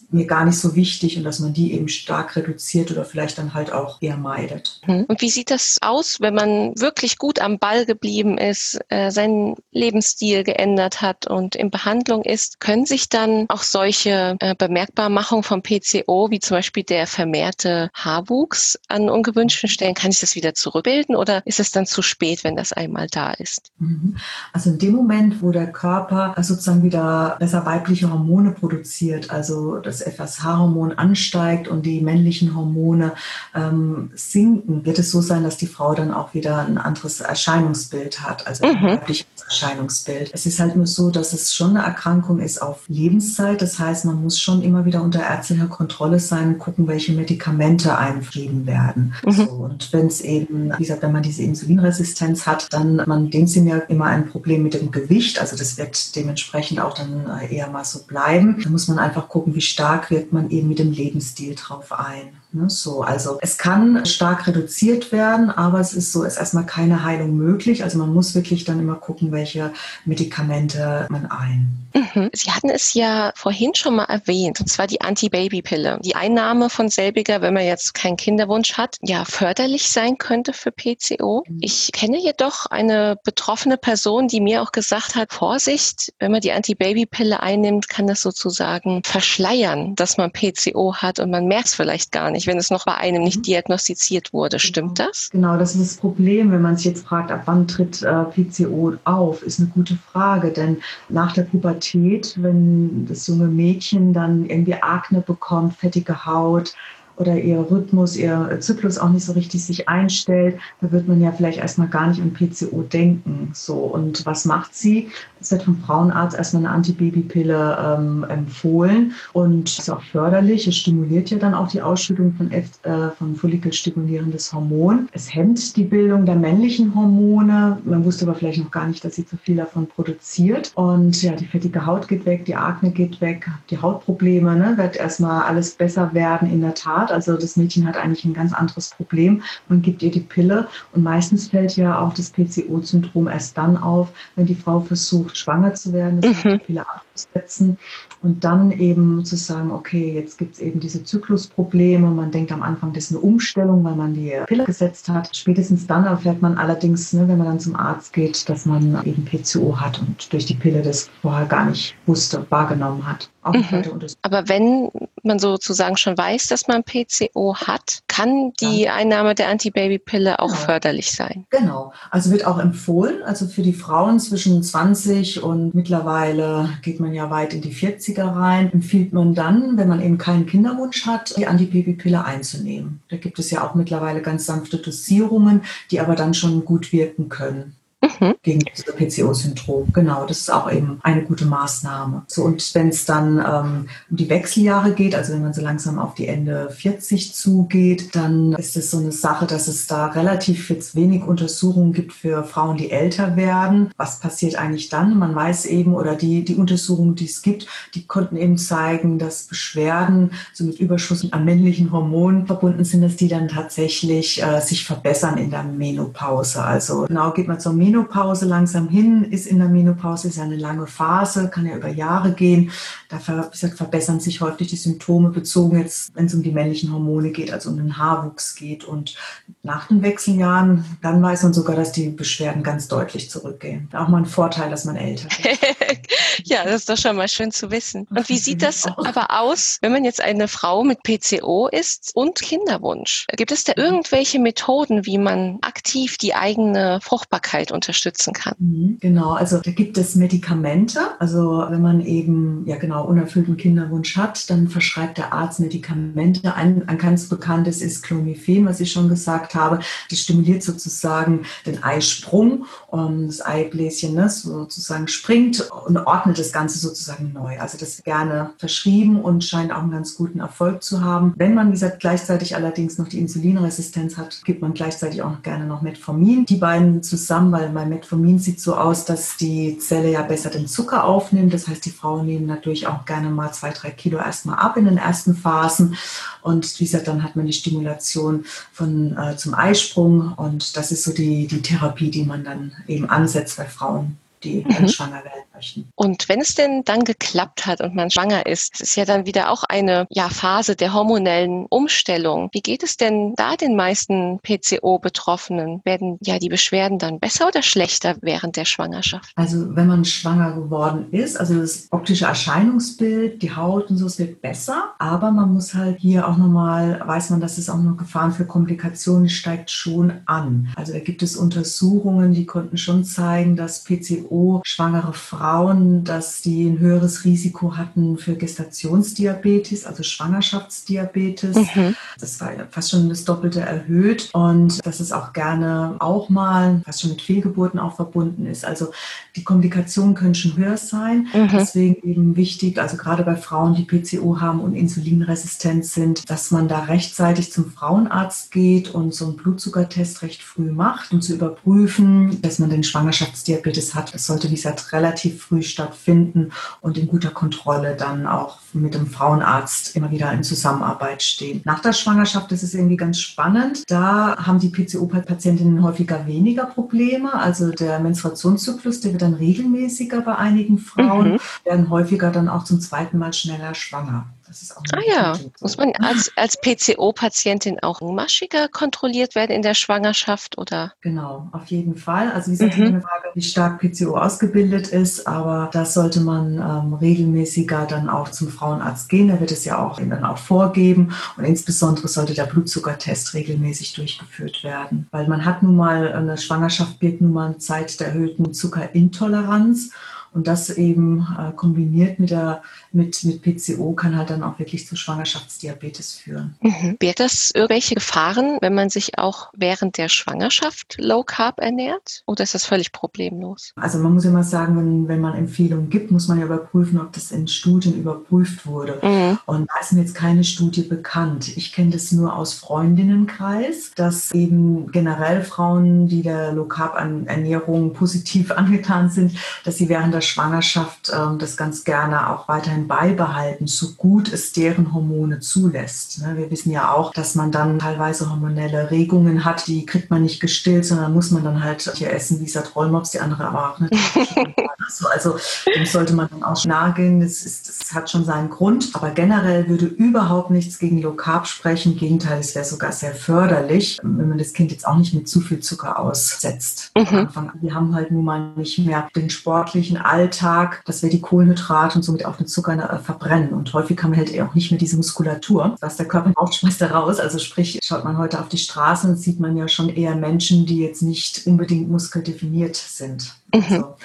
mir 0.09 0.25
gar 0.25 0.45
nicht 0.45 0.57
so 0.57 0.75
wichtig 0.75 1.17
und 1.17 1.23
dass 1.23 1.39
man 1.39 1.53
die 1.53 1.73
eben 1.73 1.87
stark 1.87 2.35
reduziert 2.35 2.91
oder 2.91 3.05
vielleicht 3.05 3.37
dann 3.37 3.53
halt 3.53 3.71
auch 3.71 4.01
eher 4.01 4.17
meidet. 4.17 4.79
Mhm. 4.87 4.94
Und 5.03 5.21
wie 5.21 5.29
sieht 5.29 5.51
das 5.51 5.77
aus, 5.81 6.21
wenn 6.21 6.34
man 6.34 6.79
wirklich 6.79 7.17
gut 7.17 7.39
am 7.39 7.60
Ball 7.60 7.86
geblieben 7.86 8.38
ist, 8.38 8.79
äh, 8.88 9.12
seinen 9.12 9.55
Lebensstil 9.71 10.43
geändert 10.43 11.01
hat 11.01 11.27
und 11.27 11.55
in 11.55 11.69
Behandlung 11.69 12.23
ist? 12.23 12.62
Können 12.62 12.86
sich 12.86 13.10
dann 13.10 13.45
auch 13.49 13.63
solche 13.63 14.38
äh, 14.39 14.55
Bemerkbarmachungen 14.55 15.43
vom 15.43 15.62
PCO, 15.62 16.29
wie 16.31 16.39
zum 16.39 16.55
Beispiel 16.55 16.84
der 16.84 17.08
vermehrte 17.08 17.89
Haarwuchs 17.93 18.79
an 18.88 19.10
ungewünschten 19.10 19.69
Stellen, 19.69 19.95
kann 19.95 20.12
ich 20.12 20.19
das 20.19 20.36
wieder 20.36 20.53
zurückbilden 20.53 21.15
oder 21.15 21.41
ist 21.45 21.60
es 21.60 21.71
dann 21.71 21.86
zu 21.86 22.01
spät, 22.01 22.43
wenn 22.43 22.55
das 22.55 22.71
einmal 22.71 23.08
da 23.12 23.31
ist? 23.31 23.71
Mhm. 23.79 24.17
Also 24.53 24.69
in 24.71 24.79
dem 24.79 24.93
Moment, 24.93 25.41
wo 25.41 25.51
der 25.51 25.71
Körper 25.71 26.36
sozusagen 26.41 26.84
wieder 26.84 27.36
besser 27.39 27.65
weibliche 27.65 28.12
Hormone 28.12 28.51
produziert, 28.51 29.31
also 29.31 29.79
das 29.79 30.01
FSH-Hormon 30.01 30.93
ansteigt 30.93 31.67
und 31.67 31.86
die 31.86 32.01
männlichen 32.01 32.55
Hormone 32.55 33.13
ähm, 33.53 34.12
sinken, 34.15 34.84
wird 34.85 34.99
es 34.99 35.11
so 35.11 35.21
sein, 35.21 35.43
dass 35.43 35.57
die 35.57 35.67
Frau 35.67 35.93
dann 35.93 36.13
auch 36.13 36.33
wieder 36.33 36.59
ein 36.59 36.77
anderes 36.77 37.19
Erscheinungsbild 37.21 38.21
hat, 38.21 38.47
also 38.47 38.65
mhm. 38.65 38.83
weibliches 38.83 39.25
Erscheinungsbild. 39.47 40.31
Es 40.34 40.45
ist 40.45 40.60
halt 40.60 40.75
nur 40.75 40.88
so, 40.88 41.10
dass 41.10 41.34
es 41.34 41.53
schon 41.53 41.77
eine 41.77 41.86
Erkrankung 41.86 42.39
ist 42.39 42.62
auf 42.62 42.84
Lebenszeit. 42.88 43.62
Das 43.62 43.79
heißt, 43.79 44.05
man 44.05 44.21
muss 44.21 44.39
schon 44.39 44.62
immer 44.62 44.86
wieder 44.86 45.01
unter 45.01 45.21
ärztlicher 45.21 45.67
Kontrolle 45.67 46.19
sein 46.19 46.53
und 46.53 46.60
gucken, 46.60 46.88
welche 46.88 47.13
Medikamente 47.13 47.97
einfrieden 47.97 48.65
werden. 48.65 49.13
Mhm. 49.25 49.31
So, 49.31 49.43
und 49.43 49.93
wenn 49.93 50.08
es 50.08 50.21
eben, 50.21 50.71
wie 50.77 50.84
gesagt, 50.84 51.03
wenn 51.03 51.12
man 51.12 51.23
diese 51.23 51.43
Insulinresistenz 51.43 52.47
hat, 52.47 52.71
dann 52.73 53.03
man 53.05 53.29
dem 53.29 53.47
sind 53.47 53.67
ja 53.67 53.77
immer 53.77 54.05
ein 54.05 54.29
Problem 54.29 54.63
mit 54.63 54.73
dem 54.73 54.91
Gewicht. 54.91 55.39
Also 55.39 55.55
das 55.55 55.77
wird 55.77 56.15
dementsprechend 56.15 56.79
auch 56.79 56.93
dann 56.93 57.29
eher 57.49 57.69
mal 57.69 57.86
so 57.86 58.03
bleiben. 58.03 58.60
Da 58.63 58.69
muss 58.69 58.88
man 58.88 58.99
einfach 58.99 59.29
gucken, 59.29 59.55
wie 59.55 59.62
stark 59.62 60.10
wirkt 60.12 60.34
man 60.34 60.49
eben 60.49 60.69
mit 60.69 60.79
dem 60.79 60.91
Lebensstil 60.91 61.55
drauf 61.55 61.91
ein. 61.91 62.38
Ne, 62.55 62.69
so, 62.69 63.01
also 63.01 63.38
es 63.41 63.58
kann 63.58 64.05
stark 64.05 64.47
reduziert 64.47 65.12
werden, 65.12 65.49
aber 65.49 65.81
es 65.81 65.93
ist 65.93 66.13
so, 66.13 66.23
es 66.23 66.36
ist 66.36 66.39
erstmal 66.39 66.65
keine 66.65 67.03
Heilung 67.03 67.36
möglich. 67.36 67.84
Also 67.84 67.97
man 67.97 68.13
muss 68.13 68.34
wirklich 68.34 68.63
dann 68.63 68.79
immer 68.79 68.95
gucken, 68.95 69.34
welche 69.35 69.73
Medikamente 70.05 71.07
man 71.09 71.25
ein. 71.27 71.87
Mhm. 71.93 72.29
Sie 72.33 72.51
hatten 72.51 72.69
es 72.69 72.93
ja 72.93 73.31
vorhin 73.35 73.73
schon 73.75 73.95
mal 73.95 74.05
erwähnt, 74.05 74.59
und 74.59 74.67
zwar 74.67 74.87
die 74.87 75.01
Anti-Baby-Pille. 75.01 75.99
Die 76.03 76.15
Einnahme 76.15 76.69
von 76.69 76.89
selbiger, 76.89 77.41
wenn 77.41 77.53
man 77.53 77.65
jetzt 77.65 77.93
keinen 77.93 78.17
Kinderwunsch 78.17 78.73
hat, 78.73 78.97
ja 79.01 79.23
förderlich 79.25 79.89
sein 79.89 80.17
könnte 80.17 80.53
für 80.53 80.71
PCO. 80.71 81.43
Mhm. 81.47 81.59
Ich 81.61 81.91
kenne 81.93 82.19
jedoch 82.19 82.65
eine 82.65 83.17
betroffene 83.23 83.77
Person, 83.77 84.27
die 84.27 84.41
mir 84.41 84.61
auch 84.61 84.71
gesagt 84.71 85.15
hat, 85.15 85.31
Vorsicht, 85.31 86.13
wenn 86.19 86.31
man 86.31 86.41
die 86.41 86.51
Anti-Baby-Pille 86.51 87.41
einnimmt, 87.41 87.89
kann 87.89 88.07
das 88.07 88.21
sozusagen 88.21 89.03
verschleiern, 89.03 89.95
dass 89.95 90.17
man 90.17 90.31
PCO 90.31 90.95
hat 90.95 91.19
und 91.19 91.29
man 91.29 91.47
merkt 91.47 91.67
es 91.67 91.75
vielleicht 91.75 92.11
gar 92.11 92.31
nicht 92.31 92.45
wenn 92.47 92.57
es 92.57 92.71
noch 92.71 92.85
bei 92.85 92.95
einem 92.95 93.23
nicht 93.23 93.37
mhm. 93.37 93.43
diagnostiziert 93.43 94.33
wurde. 94.33 94.59
Stimmt 94.59 94.97
genau. 94.97 95.09
das? 95.09 95.29
Genau, 95.29 95.57
das 95.57 95.75
ist 95.75 95.81
das 95.81 95.97
Problem, 95.97 96.51
wenn 96.51 96.61
man 96.61 96.77
sich 96.77 96.85
jetzt 96.85 97.05
fragt, 97.05 97.31
ab 97.31 97.43
wann 97.45 97.67
tritt 97.67 98.01
äh, 98.01 98.23
PCO 98.23 98.93
auf, 99.03 99.24
ist 99.33 99.59
eine 99.59 99.69
gute 99.69 99.95
Frage. 99.95 100.51
Denn 100.51 100.77
nach 101.09 101.33
der 101.33 101.43
Pubertät, 101.43 102.35
wenn 102.41 103.05
das 103.05 103.27
junge 103.27 103.47
Mädchen 103.47 104.13
dann 104.13 104.45
irgendwie 104.45 104.75
Akne 104.75 105.21
bekommt, 105.21 105.75
fettige 105.75 106.25
Haut, 106.25 106.73
oder 107.17 107.39
ihr 107.39 107.60
Rhythmus, 107.60 108.15
ihr 108.15 108.58
Zyklus 108.60 108.97
auch 108.97 109.10
nicht 109.10 109.25
so 109.25 109.34
richtig 109.34 109.63
sich 109.63 109.88
einstellt, 109.88 110.58
da 110.82 110.91
wird 110.91 111.08
man 111.08 111.21
ja 111.21 111.32
vielleicht 111.32 111.60
erstmal 111.60 111.88
gar 111.88 112.08
nicht 112.08 112.21
an 112.21 112.34
PCO 112.34 112.82
denken. 112.82 113.51
So, 113.54 113.75
und 113.75 114.25
was 114.25 114.45
macht 114.45 114.75
sie? 114.75 115.10
Es 115.39 115.51
wird 115.51 115.63
vom 115.63 115.78
Frauenarzt 115.78 116.36
erstmal 116.36 116.65
eine 116.65 116.73
Antibabypille 116.73 117.78
ähm, 117.80 118.25
empfohlen 118.28 119.13
und 119.34 119.78
ist 119.78 119.89
auch 119.89 120.01
förderlich. 120.01 120.67
Es 120.67 120.75
stimuliert 120.75 121.30
ja 121.30 121.38
dann 121.38 121.54
auch 121.54 121.67
die 121.67 121.82
Ausschüttung 121.82 122.34
von, 122.34 122.51
F, 122.51 122.71
äh, 122.84 123.10
von 123.12 123.36
follikelstimulierendes 123.36 124.51
Hormon. 124.51 125.08
Es 125.12 125.34
hemmt 125.34 125.75
die 125.78 125.84
Bildung 125.84 126.25
der 126.25 126.36
männlichen 126.36 126.95
Hormone. 126.95 127.78
Man 127.86 128.04
wusste 128.06 128.25
aber 128.25 128.36
vielleicht 128.36 128.60
noch 128.63 128.71
gar 128.71 128.88
nicht, 128.88 129.06
dass 129.06 129.15
sie 129.15 129.25
zu 129.25 129.38
viel 129.38 129.58
davon 129.58 129.88
produziert. 129.88 130.71
Und 130.75 131.21
ja, 131.21 131.34
die 131.34 131.45
fettige 131.45 131.86
Haut 131.86 132.08
geht 132.08 132.25
weg, 132.25 132.45
die 132.45 132.56
Akne 132.56 132.91
geht 132.91 133.21
weg, 133.21 133.47
die 133.69 133.78
Hautprobleme, 133.78 134.56
ne, 134.56 134.73
wird 134.78 134.97
erstmal 134.97 135.43
alles 135.43 135.71
besser 135.71 136.13
werden 136.13 136.51
in 136.51 136.62
der 136.62 136.73
Tat. 136.73 137.04
Art. 137.05 137.11
Also 137.11 137.37
das 137.37 137.55
Mädchen 137.55 137.87
hat 137.87 137.97
eigentlich 137.97 138.25
ein 138.25 138.33
ganz 138.33 138.53
anderes 138.53 138.89
Problem. 138.89 139.43
Man 139.69 139.81
gibt 139.81 140.01
ihr 140.01 140.11
die 140.11 140.19
Pille 140.19 140.67
und 140.93 141.03
meistens 141.03 141.49
fällt 141.49 141.75
ja 141.75 141.99
auch 141.99 142.13
das 142.13 142.31
PCO-Syndrom 142.31 143.27
erst 143.27 143.57
dann 143.57 143.77
auf, 143.77 144.09
wenn 144.35 144.45
die 144.45 144.55
Frau 144.55 144.79
versucht, 144.79 145.37
schwanger 145.37 145.73
zu 145.73 145.93
werden, 145.93 146.21
das 146.21 146.43
mhm. 146.43 146.49
die 146.49 146.57
Pille 146.57 146.85
abzusetzen 146.87 147.77
und 148.21 148.43
dann 148.43 148.71
eben 148.71 149.23
zu 149.23 149.35
sagen, 149.35 149.71
okay, 149.71 150.13
jetzt 150.13 150.37
gibt 150.37 150.55
es 150.55 150.59
eben 150.59 150.79
diese 150.79 151.03
Zyklusprobleme. 151.03 152.09
Man 152.09 152.31
denkt 152.31 152.51
am 152.51 152.63
Anfang, 152.63 152.93
das 152.93 153.05
ist 153.05 153.11
eine 153.11 153.19
Umstellung, 153.19 153.83
weil 153.83 153.95
man 153.95 154.13
die 154.13 154.33
Pille 154.47 154.65
gesetzt 154.65 155.09
hat. 155.09 155.35
Spätestens 155.35 155.85
dann 155.85 156.05
erfährt 156.05 156.41
man 156.41 156.57
allerdings, 156.57 157.13
ne, 157.13 157.27
wenn 157.27 157.37
man 157.37 157.47
dann 157.47 157.59
zum 157.59 157.75
Arzt 157.75 158.13
geht, 158.13 158.49
dass 158.49 158.65
man 158.65 159.03
eben 159.05 159.25
PCO 159.25 159.79
hat 159.79 159.99
und 159.99 160.31
durch 160.33 160.45
die 160.45 160.55
Pille 160.55 160.81
das 160.81 161.09
vorher 161.21 161.45
gar 161.45 161.65
nicht 161.65 161.95
wusste, 162.05 162.45
wahrgenommen 162.49 163.07
hat. 163.07 163.29
Mhm. 163.53 164.08
Aber 164.21 164.49
wenn 164.49 164.89
man 165.23 165.39
sozusagen 165.39 165.97
schon 165.97 166.17
weiß, 166.17 166.47
dass 166.47 166.67
man 166.67 166.84
PCO 166.84 167.55
hat, 167.55 167.99
kann 168.08 168.53
die 168.60 168.84
ja. 168.84 168.95
Einnahme 168.95 169.36
der 169.36 169.49
Antibabypille 169.49 170.39
auch 170.39 170.47
genau. 170.47 170.60
förderlich 170.60 171.12
sein. 171.12 171.45
Genau. 171.49 171.93
Also 172.12 172.31
wird 172.31 172.45
auch 172.45 172.60
empfohlen, 172.60 173.23
also 173.23 173.47
für 173.47 173.62
die 173.62 173.73
Frauen 173.73 174.19
zwischen 174.19 174.62
20 174.63 175.43
und 175.43 175.73
mittlerweile 175.73 176.69
geht 176.81 176.99
man 176.99 177.13
ja 177.13 177.29
weit 177.29 177.53
in 177.53 177.62
die 177.62 177.73
40er 177.73 178.36
rein, 178.36 178.71
empfiehlt 178.71 179.13
man 179.13 179.34
dann, 179.34 179.77
wenn 179.77 179.88
man 179.88 180.01
eben 180.01 180.17
keinen 180.17 180.45
Kinderwunsch 180.45 181.05
hat, 181.05 181.36
die 181.38 181.47
Antibabypille 181.47 182.23
einzunehmen. 182.23 183.01
Da 183.10 183.17
gibt 183.17 183.39
es 183.39 183.51
ja 183.51 183.63
auch 183.63 183.75
mittlerweile 183.75 184.21
ganz 184.21 184.45
sanfte 184.45 184.77
Dosierungen, 184.77 185.62
die 185.91 185.99
aber 185.99 186.15
dann 186.15 186.34
schon 186.34 186.65
gut 186.65 186.91
wirken 186.91 187.29
können. 187.29 187.75
Mhm. 188.05 188.35
Gegen 188.43 188.59
das 188.59 188.83
PCO-Syndrom. 188.83 189.91
Genau, 189.93 190.25
das 190.25 190.39
ist 190.39 190.53
auch 190.53 190.71
eben 190.71 190.99
eine 191.01 191.23
gute 191.23 191.45
Maßnahme. 191.45 192.23
So, 192.27 192.43
und 192.43 192.75
wenn 192.75 192.89
es 192.89 193.05
dann 193.05 193.39
ähm, 193.39 193.87
um 194.09 194.17
die 194.17 194.29
Wechseljahre 194.29 194.93
geht, 194.93 195.15
also 195.15 195.33
wenn 195.33 195.41
man 195.41 195.53
so 195.53 195.61
langsam 195.61 195.97
auf 195.99 196.13
die 196.15 196.27
Ende 196.27 196.69
40 196.69 197.33
zugeht, 197.33 198.15
dann 198.15 198.53
ist 198.53 198.77
es 198.77 198.91
so 198.91 198.99
eine 198.99 199.11
Sache, 199.11 199.45
dass 199.45 199.67
es 199.67 199.87
da 199.87 200.07
relativ 200.07 200.69
jetzt 200.69 200.95
wenig 200.95 201.23
Untersuchungen 201.23 201.93
gibt 201.93 202.13
für 202.13 202.43
Frauen, 202.43 202.77
die 202.77 202.91
älter 202.91 203.35
werden. 203.35 203.91
Was 203.97 204.19
passiert 204.19 204.55
eigentlich 204.55 204.89
dann? 204.89 205.17
Man 205.17 205.33
weiß 205.33 205.65
eben, 205.65 205.95
oder 205.95 206.15
die, 206.15 206.43
die 206.45 206.55
Untersuchungen, 206.55 207.15
die 207.15 207.25
es 207.25 207.41
gibt, 207.41 207.67
die 207.95 208.05
konnten 208.05 208.37
eben 208.37 208.57
zeigen, 208.57 209.19
dass 209.19 209.43
Beschwerden 209.43 210.31
so 210.53 210.63
mit 210.63 210.79
Überschuss 210.79 211.31
an 211.31 211.45
männlichen 211.45 211.91
Hormonen 211.91 212.45
verbunden 212.45 212.83
sind, 212.83 213.01
dass 213.01 213.15
die 213.15 213.27
dann 213.27 213.47
tatsächlich 213.47 214.43
äh, 214.43 214.59
sich 214.61 214.85
verbessern 214.85 215.37
in 215.37 215.49
der 215.49 215.63
Menopause. 215.63 216.63
Also 216.63 217.05
genau 217.07 217.31
geht 217.31 217.47
man 217.47 217.59
zur 217.59 217.73
Menopause 217.73 217.94
Menopause 217.95 218.45
langsam 218.45 218.89
hin, 218.89 219.23
ist 219.23 219.47
in 219.47 219.60
der 219.60 219.69
Menopause, 219.69 220.27
ist 220.27 220.38
ja 220.38 220.43
eine 220.43 220.58
lange 220.58 220.86
Phase, 220.86 221.49
kann 221.49 221.65
ja 221.65 221.77
über 221.77 221.88
Jahre 221.88 222.34
gehen. 222.34 222.71
Da 223.08 223.19
gesagt, 223.49 223.77
verbessern 223.77 224.19
sich 224.19 224.41
häufig 224.41 224.67
die 224.67 224.75
Symptome 224.75 225.29
bezogen 225.29 225.79
jetzt, 225.79 226.13
wenn 226.13 226.25
es 226.25 226.34
um 226.34 226.43
die 226.43 226.51
männlichen 226.51 226.91
Hormone 226.91 227.31
geht, 227.31 227.53
also 227.53 227.69
um 227.69 227.77
den 227.77 227.97
Haarwuchs 227.97 228.55
geht. 228.55 228.84
Und 228.84 229.15
nach 229.63 229.88
den 229.88 230.01
Wechseljahren, 230.01 230.84
dann 231.01 231.21
weiß 231.21 231.43
man 231.43 231.53
sogar, 231.53 231.77
dass 231.77 231.93
die 231.93 232.10
Beschwerden 232.10 232.63
ganz 232.63 232.89
deutlich 232.89 233.29
zurückgehen. 233.29 233.88
Auch 233.93 234.10
mal 234.10 234.17
ein 234.17 234.25
Vorteil, 234.25 234.69
dass 234.69 234.84
man 234.84 234.97
älter 234.97 235.27
ist. 235.27 235.60
ja, 236.43 236.63
das 236.63 236.75
ist 236.81 236.89
doch 236.89 236.97
schon 236.97 237.15
mal 237.15 237.27
schön 237.27 237.51
zu 237.51 237.71
wissen. 237.71 238.07
Und 238.09 238.29
wie 238.29 238.37
sieht 238.37 238.61
das 238.61 238.85
aber 238.97 239.27
aus, 239.39 239.77
wenn 239.81 239.91
man 239.91 240.03
jetzt 240.03 240.21
eine 240.21 240.47
Frau 240.47 240.83
mit 240.83 241.03
PCO 241.03 241.67
ist 241.67 242.11
und 242.15 242.41
Kinderwunsch? 242.41 243.25
Gibt 243.35 243.51
es 243.51 243.63
da 243.63 243.73
mhm. 243.75 243.83
irgendwelche 243.83 244.39
Methoden, 244.39 245.05
wie 245.05 245.17
man 245.17 245.59
aktiv 245.61 246.17
die 246.17 246.35
eigene 246.35 246.99
Fruchtbarkeit 247.01 247.71
unterstützen 247.71 248.33
kann? 248.33 248.55
Mhm, 248.59 248.97
genau, 248.99 249.33
also 249.33 249.59
da 249.59 249.71
gibt 249.71 249.97
es 249.97 250.15
Medikamente. 250.15 250.99
Also 251.19 251.65
wenn 251.69 251.81
man 251.81 252.01
eben, 252.01 252.65
ja 252.67 252.77
genau, 252.77 253.05
unerfüllten 253.05 253.57
Kinderwunsch 253.57 254.17
hat, 254.17 254.49
dann 254.49 254.67
verschreibt 254.67 255.17
der 255.17 255.33
Arzt 255.33 255.59
Medikamente. 255.59 256.55
Ein, 256.55 256.87
ein 256.87 256.97
ganz 256.97 257.29
bekanntes 257.29 257.81
ist 257.81 258.03
Clomiphen, 258.03 258.65
was 258.65 258.79
ich 258.79 258.91
schon 258.91 259.09
gesagt 259.09 259.55
habe. 259.55 259.79
Die 260.11 260.15
stimuliert 260.15 260.63
sozusagen 260.63 261.45
den 261.65 261.83
Eisprung. 261.83 262.65
Und 262.87 263.27
das 263.27 263.45
Eibläschen 263.45 264.15
ne, 264.15 264.29
sozusagen 264.29 265.07
springt 265.07 265.69
und 265.85 265.97
ordnet 265.97 266.24
das 266.33 266.51
Ganze 266.51 266.79
sozusagen 266.79 267.33
neu. 267.33 267.59
Also 267.59 267.77
das 267.77 268.03
gerne 268.03 268.51
verschrieben 268.57 269.21
und 269.21 269.43
scheint 269.43 269.71
auch 269.71 269.79
einen 269.79 269.91
ganz 269.91 270.15
guten 270.15 270.39
Erfolg 270.39 270.83
zu 270.83 271.03
haben. 271.03 271.33
Wenn 271.38 271.53
man, 271.53 271.67
wie 271.67 271.73
gesagt, 271.73 271.99
gleichzeitig 271.99 272.55
allerdings 272.55 272.97
noch 272.97 273.07
die 273.07 273.19
Insulinresistenz 273.19 274.17
hat, 274.17 274.41
gibt 274.43 274.61
man 274.61 274.73
gleichzeitig 274.73 275.21
auch 275.21 275.41
gerne 275.41 275.65
noch 275.65 275.81
Metformin. 275.81 276.45
Die 276.45 276.55
beiden 276.55 277.03
zusammen, 277.03 277.51
weil 277.51 277.69
bei 277.69 277.85
Metformin 277.85 278.39
sieht 278.39 278.59
so 278.59 278.75
aus, 278.75 279.05
dass 279.05 279.38
die 279.38 279.77
Zelle 279.77 280.11
ja 280.11 280.21
besser 280.21 280.49
den 280.49 280.67
Zucker 280.67 281.03
aufnimmt. 281.03 281.53
Das 281.53 281.67
heißt, 281.67 281.85
die 281.85 281.91
Frauen 281.91 282.25
nehmen 282.25 282.45
natürlich 282.45 282.88
auch 282.88 283.05
gerne 283.05 283.29
mal 283.29 283.51
zwei, 283.53 283.71
drei 283.71 283.91
Kilo 283.91 284.17
erstmal 284.17 284.59
ab 284.59 284.77
in 284.77 284.85
den 284.85 284.97
ersten 284.97 285.35
Phasen. 285.35 285.95
Und 286.41 286.79
wie 286.79 286.85
gesagt, 286.85 287.07
dann 287.07 287.23
hat 287.23 287.35
man 287.35 287.45
die 287.45 287.53
Stimulation 287.53 288.45
von, 288.71 289.17
äh, 289.17 289.35
zum 289.38 289.53
Eisprung. 289.53 290.33
Und 290.33 290.77
das 290.77 290.91
ist 290.91 291.03
so 291.03 291.13
die, 291.13 291.47
die 291.47 291.61
Therapie, 291.61 292.11
die 292.11 292.25
man 292.25 292.43
dann 292.43 292.73
eben 292.88 293.09
ansetzt 293.09 293.57
bei 293.57 293.65
Frauen 293.65 294.17
die 294.45 294.65
mhm. 294.65 294.88
schwanger 294.88 295.23
werden 295.23 295.43
möchten. 295.53 295.91
Und 295.95 296.29
wenn 296.29 296.39
es 296.39 296.55
denn 296.55 296.84
dann 296.86 297.03
geklappt 297.03 297.65
hat 297.65 297.81
und 297.81 297.95
man 297.95 298.12
schwanger 298.12 298.45
ist, 298.45 298.79
ist 298.81 298.95
ja 298.95 299.05
dann 299.05 299.25
wieder 299.25 299.49
auch 299.51 299.63
eine 299.63 300.05
ja, 300.10 300.29
Phase 300.29 300.75
der 300.75 300.93
hormonellen 300.93 301.65
Umstellung. 301.69 302.49
Wie 302.53 302.62
geht 302.62 302.84
es 302.84 302.97
denn 302.97 303.34
da 303.36 303.55
den 303.55 303.75
meisten 303.75 304.39
PCO-Betroffenen? 304.41 305.81
Werden 305.84 306.17
ja 306.21 306.39
die 306.39 306.49
Beschwerden 306.49 306.99
dann 306.99 307.19
besser 307.19 307.47
oder 307.47 307.62
schlechter 307.62 308.15
während 308.21 308.55
der 308.55 308.65
Schwangerschaft? 308.65 309.31
Also 309.36 309.75
wenn 309.75 309.88
man 309.88 310.05
schwanger 310.05 310.53
geworden 310.53 311.08
ist, 311.12 311.39
also 311.39 311.60
das 311.60 311.88
optische 311.91 312.25
Erscheinungsbild, 312.25 313.41
die 313.41 313.55
Haut 313.55 313.89
und 313.89 313.97
so, 313.97 314.05
es 314.05 314.19
wird 314.19 314.41
besser, 314.41 314.93
aber 314.99 315.31
man 315.31 315.53
muss 315.53 315.73
halt 315.73 315.99
hier 315.99 316.27
auch 316.27 316.38
nochmal, 316.38 317.01
weiß 317.05 317.31
man, 317.31 317.41
dass 317.41 317.58
es 317.58 317.69
auch 317.69 317.81
noch 317.81 317.97
Gefahren 317.97 318.31
für 318.31 318.45
Komplikationen 318.45 319.29
steigt 319.29 319.71
schon 319.71 320.13
an. 320.25 320.69
Also 320.75 320.93
da 320.93 320.99
gibt 320.99 321.23
es 321.23 321.36
Untersuchungen, 321.36 322.34
die 322.34 322.45
konnten 322.45 322.77
schon 322.77 323.03
zeigen, 323.03 323.55
dass 323.55 323.84
PCO 323.84 324.34
schwangere 324.63 325.13
Frauen, 325.13 326.03
dass 326.03 326.41
die 326.41 326.65
ein 326.65 326.79
höheres 326.79 327.25
Risiko 327.25 327.77
hatten 327.77 328.17
für 328.17 328.35
Gestationsdiabetes, 328.35 329.85
also 329.85 330.03
Schwangerschaftsdiabetes. 330.03 331.55
Mhm. 331.55 331.95
Das 332.19 332.39
war 332.39 332.51
fast 332.69 332.91
schon 332.91 333.09
das 333.09 333.25
Doppelte 333.25 333.61
erhöht 333.61 334.29
und 334.33 334.85
dass 334.85 334.99
es 334.99 335.11
auch 335.11 335.33
gerne 335.33 335.95
auch 335.99 336.29
mal 336.29 336.81
fast 336.85 337.01
schon 337.01 337.11
mit 337.11 337.21
Fehlgeburten 337.21 337.79
auch 337.79 337.95
verbunden 337.95 338.45
ist. 338.45 338.65
Also 338.65 338.91
die 339.35 339.43
Komplikationen 339.43 340.15
können 340.15 340.35
schon 340.35 340.57
höher 340.57 340.77
sein. 340.77 341.27
Mhm. 341.33 341.49
Deswegen 341.51 342.07
eben 342.07 342.35
wichtig, 342.35 342.79
also 342.79 342.97
gerade 342.97 343.23
bei 343.23 343.35
Frauen, 343.35 343.75
die 343.75 343.83
PCO 343.83 344.39
haben 344.41 344.61
und 344.61 344.75
insulinresistent 344.75 345.85
sind, 345.85 346.29
dass 346.29 346.51
man 346.51 346.67
da 346.67 346.85
rechtzeitig 346.85 347.51
zum 347.51 347.71
Frauenarzt 347.71 348.51
geht 348.51 348.89
und 348.93 349.13
so 349.13 349.25
einen 349.25 349.35
Blutzuckertest 349.35 350.21
recht 350.21 350.41
früh 350.41 350.71
macht, 350.71 351.11
um 351.11 351.21
zu 351.21 351.33
überprüfen, 351.33 352.41
dass 352.41 352.59
man 352.59 352.69
den 352.69 352.83
Schwangerschaftsdiabetes 352.83 353.95
hat. 353.95 354.13
Das 354.15 354.28
sollte, 354.28 354.49
wie 354.49 354.56
gesagt, 354.56 354.93
relativ 354.93 355.43
früh 355.43 355.62
stattfinden 355.62 356.54
und 356.80 356.97
in 356.97 357.06
guter 357.06 357.32
Kontrolle 357.32 357.97
dann 357.97 358.28
auch 358.28 358.60
mit 358.71 358.93
dem 358.93 359.08
Frauenarzt 359.08 359.93
immer 359.97 360.10
wieder 360.10 360.32
in 360.32 360.41
Zusammenarbeit 360.41 361.21
stehen. 361.21 361.60
Nach 361.65 361.82
der 361.82 361.91
Schwangerschaft 361.91 362.49
ist 362.54 362.63
es 362.63 362.73
irgendwie 362.73 362.95
ganz 362.95 363.19
spannend. 363.19 363.84
Da 363.89 364.38
haben 364.38 364.60
die 364.60 364.69
PCO-Patientinnen 364.69 365.84
häufiger 365.84 366.25
weniger 366.28 366.65
Probleme. 366.65 367.34
Also 367.34 367.71
der 367.71 367.99
Menstruationszyklus, 367.99 369.01
der 369.01 369.12
wird 369.12 369.21
dann 369.21 369.34
regelmäßiger 369.34 370.21
bei 370.21 370.36
einigen 370.36 370.78
Frauen, 370.78 371.34
mhm. 371.34 371.39
werden 371.65 371.89
häufiger 371.89 372.32
dann 372.32 372.47
auch 372.47 372.63
zum 372.63 372.80
zweiten 372.80 373.17
Mal 373.17 373.34
schneller 373.34 373.75
schwanger. 373.75 374.28
Das 374.47 374.62
ist 374.62 374.77
auch 374.77 374.84
ah 374.93 375.01
ja, 375.08 375.39
muss 375.60 375.77
man 375.77 375.93
als, 375.93 376.31
als 376.36 376.60
PCO-Patientin 376.62 377.79
auch 377.81 378.01
maschiger 378.01 378.67
kontrolliert 378.67 379.34
werden 379.34 379.51
in 379.51 379.62
der 379.62 379.73
Schwangerschaft 379.73 380.58
oder? 380.58 380.93
Genau, 381.01 381.49
auf 381.51 381.65
jeden 381.67 381.95
Fall. 381.95 382.31
Also 382.31 382.51
wie 382.51 382.58
gesagt, 382.58 382.77
mhm. 382.77 382.86
eine 382.86 383.01
Frage, 383.01 383.29
wie 383.34 383.41
stark 383.41 383.79
PCO 383.79 384.17
ausgebildet 384.17 384.89
ist, 384.89 385.27
aber 385.27 385.69
das 385.73 385.93
sollte 385.93 386.21
man 386.21 386.55
ähm, 386.55 386.93
regelmäßiger 386.93 387.86
dann 387.88 388.10
auch 388.10 388.29
zum 388.29 388.49
Frauenarzt 388.49 389.10
gehen. 389.10 389.29
Da 389.29 389.39
wird 389.39 389.51
es 389.51 389.65
ja 389.65 389.84
auch 389.84 389.99
dann 389.99 390.25
auch 390.25 390.38
vorgeben 390.38 391.13
und 391.38 391.45
insbesondere 391.45 392.08
sollte 392.08 392.34
der 392.34 392.45
Blutzuckertest 392.45 393.34
regelmäßig 393.34 393.93
durchgeführt 393.93 394.63
werden, 394.63 395.08
weil 395.12 395.27
man 395.27 395.45
hat 395.45 395.63
nun 395.63 395.75
mal 395.75 396.13
eine 396.13 396.38
Schwangerschaft 396.38 396.99
birgt 396.99 397.21
nun 397.21 397.34
mal 397.34 397.47
eine 397.47 397.58
Zeit 397.58 397.99
der 397.99 398.08
erhöhten 398.08 398.53
Zuckerintoleranz 398.53 399.91
und 400.36 400.47
das 400.47 400.69
eben 400.69 401.25
äh, 401.39 401.53
kombiniert 401.53 402.19
mit, 402.19 402.29
der, 402.29 402.62
mit, 402.95 403.23
mit 403.23 403.41
PCO 403.41 403.93
kann 403.93 404.17
halt 404.17 404.29
dann 404.29 404.43
auch 404.43 404.58
wirklich 404.58 404.88
zu 404.88 404.95
Schwangerschaftsdiabetes 404.95 406.15
führen. 406.15 406.55
Mhm. 406.62 406.97
Wird 406.99 407.19
das 407.19 407.51
irgendwelche 407.53 407.95
Gefahren, 407.95 408.58
wenn 408.62 408.73
man 408.73 408.89
sich 408.89 409.17
auch 409.17 409.49
während 409.55 409.97
der 409.97 410.10
Schwangerschaft 410.10 410.95
Low 410.99 411.23
Carb 411.23 411.60
ernährt? 411.60 412.23
Oder 412.25 412.43
ist 412.43 412.55
das 412.55 412.65
völlig 412.65 412.91
problemlos? 412.91 413.73
Also 413.75 413.99
man 413.99 414.13
muss 414.13 414.25
immer 414.25 414.43
sagen, 414.43 414.77
wenn, 414.77 415.08
wenn 415.08 415.21
man 415.21 415.36
Empfehlungen 415.36 415.89
gibt, 415.89 416.12
muss 416.12 416.27
man 416.27 416.39
ja 416.39 416.45
überprüfen, 416.45 416.99
ob 416.99 417.12
das 417.13 417.31
in 417.31 417.47
Studien 417.47 417.99
überprüft 417.99 418.65
wurde. 418.65 418.99
Mhm. 419.03 419.38
Und 419.45 419.69
da 419.69 419.79
ist 419.81 419.93
mir 419.93 420.01
jetzt 420.01 420.15
keine 420.15 420.43
Studie 420.43 420.84
bekannt. 420.84 421.55
Ich 421.58 421.73
kenne 421.73 421.91
das 421.91 422.12
nur 422.12 422.36
aus 422.36 422.53
Freundinnenkreis, 422.53 423.91
dass 423.95 424.31
eben 424.31 424.91
generell 424.91 425.43
Frauen, 425.43 426.08
die 426.08 426.21
der 426.21 426.53
Low 426.53 426.65
Carb 426.65 426.95
Ernährung 426.95 427.93
positiv 427.93 428.51
angetan 428.55 429.10
sind, 429.10 429.38
dass 429.63 429.77
sie 429.77 429.89
während 429.89 430.13
der 430.13 430.21
Schwangerschaft 430.21 431.12
ähm, 431.13 431.39
das 431.39 431.58
ganz 431.58 431.84
gerne 431.84 432.29
auch 432.29 432.47
weiterhin 432.47 432.84
beibehalten, 432.87 433.67
so 433.67 433.93
gut 433.93 434.31
es 434.31 434.51
deren 434.53 434.93
Hormone 434.93 435.39
zulässt. 435.39 436.21
Ne? 436.21 436.37
Wir 436.37 436.51
wissen 436.51 436.71
ja 436.71 436.91
auch, 436.91 437.13
dass 437.13 437.35
man 437.35 437.51
dann 437.51 437.79
teilweise 437.79 438.29
hormonelle 438.29 438.91
Regungen 438.91 439.45
hat, 439.45 439.67
die 439.67 439.85
kriegt 439.85 440.09
man 440.09 440.23
nicht 440.23 440.39
gestillt, 440.39 440.85
sondern 440.85 441.13
muss 441.13 441.31
man 441.31 441.43
dann 441.43 441.63
halt 441.63 441.91
hier 441.95 442.11
essen, 442.11 442.39
wie 442.39 442.47
sagt 442.47 442.75
Rollmops, 442.75 443.11
die 443.11 443.19
andere 443.19 443.45
aber 443.47 443.71
auch 443.71 443.79
nicht. 443.79 443.93
so, 444.89 445.07
also 445.07 445.35
dem 445.75 445.85
sollte 445.85 446.13
man 446.13 446.27
dann 446.29 446.43
auch 446.43 446.63
nageln. 446.65 447.19
Das, 447.19 447.45
ist, 447.45 447.67
das 447.67 447.93
hat 447.93 448.09
schon 448.09 448.25
seinen 448.25 448.49
Grund. 448.49 448.89
Aber 448.93 449.11
generell 449.11 449.67
würde 449.67 449.85
überhaupt 449.85 450.51
nichts 450.51 450.79
gegen 450.79 451.01
Low 451.01 451.13
Carb 451.13 451.47
sprechen. 451.47 451.93
Im 451.93 451.97
Gegenteil, 451.97 452.39
es 452.39 452.55
wäre 452.55 452.65
sogar 452.65 452.91
sehr 452.91 453.13
förderlich, 453.13 453.99
wenn 454.03 454.29
man 454.29 454.37
das 454.37 454.53
Kind 454.53 454.71
jetzt 454.71 454.87
auch 454.87 454.97
nicht 454.97 455.13
mit 455.13 455.27
zu 455.27 455.41
viel 455.41 455.59
Zucker 455.59 455.99
aussetzt. 455.99 456.91
Mhm. 456.97 457.29
Wir 457.61 457.73
haben 457.73 457.95
halt 457.95 458.11
nun 458.11 458.25
mal 458.25 458.53
nicht 458.55 458.79
mehr 458.79 459.07
den 459.15 459.29
sportlichen 459.29 459.97
Alltag, 459.97 460.81
dass 460.85 461.03
wir 461.03 461.09
die 461.09 461.21
Kohlenhydrate 461.21 461.97
und 461.97 462.03
somit 462.03 462.25
auch 462.25 462.37
den 462.37 462.47
Zucker 462.47 462.74
äh, 462.79 462.99
verbrennen. 462.99 463.49
Und 463.49 463.73
häufig 463.73 464.01
haben 464.01 464.11
wir 464.11 464.19
halt 464.19 464.39
auch 464.41 464.53
nicht 464.53 464.71
mehr 464.71 464.79
diese 464.79 464.97
Muskulatur, 464.97 465.75
was 465.79 465.97
der 465.97 466.07
Körper 466.07 466.31
braucht, 466.31 466.55
schmeißt 466.59 466.81
er 466.81 466.91
raus. 466.91 467.19
Also 467.19 467.39
sprich, 467.39 467.79
schaut 467.83 468.03
man 468.03 468.17
heute 468.17 468.39
auf 468.39 468.49
die 468.49 468.57
Straße 468.57 469.07
und 469.07 469.17
sieht 469.17 469.39
man 469.39 469.57
ja 469.57 469.67
schon 469.67 469.89
eher 469.89 470.15
Menschen, 470.15 470.65
die 470.65 470.79
jetzt 470.79 471.01
nicht 471.01 471.45
unbedingt 471.45 471.89
muskeldefiniert 471.89 472.75
sind. 472.75 473.35
Mhm. 473.53 473.63
Also, 473.69 473.95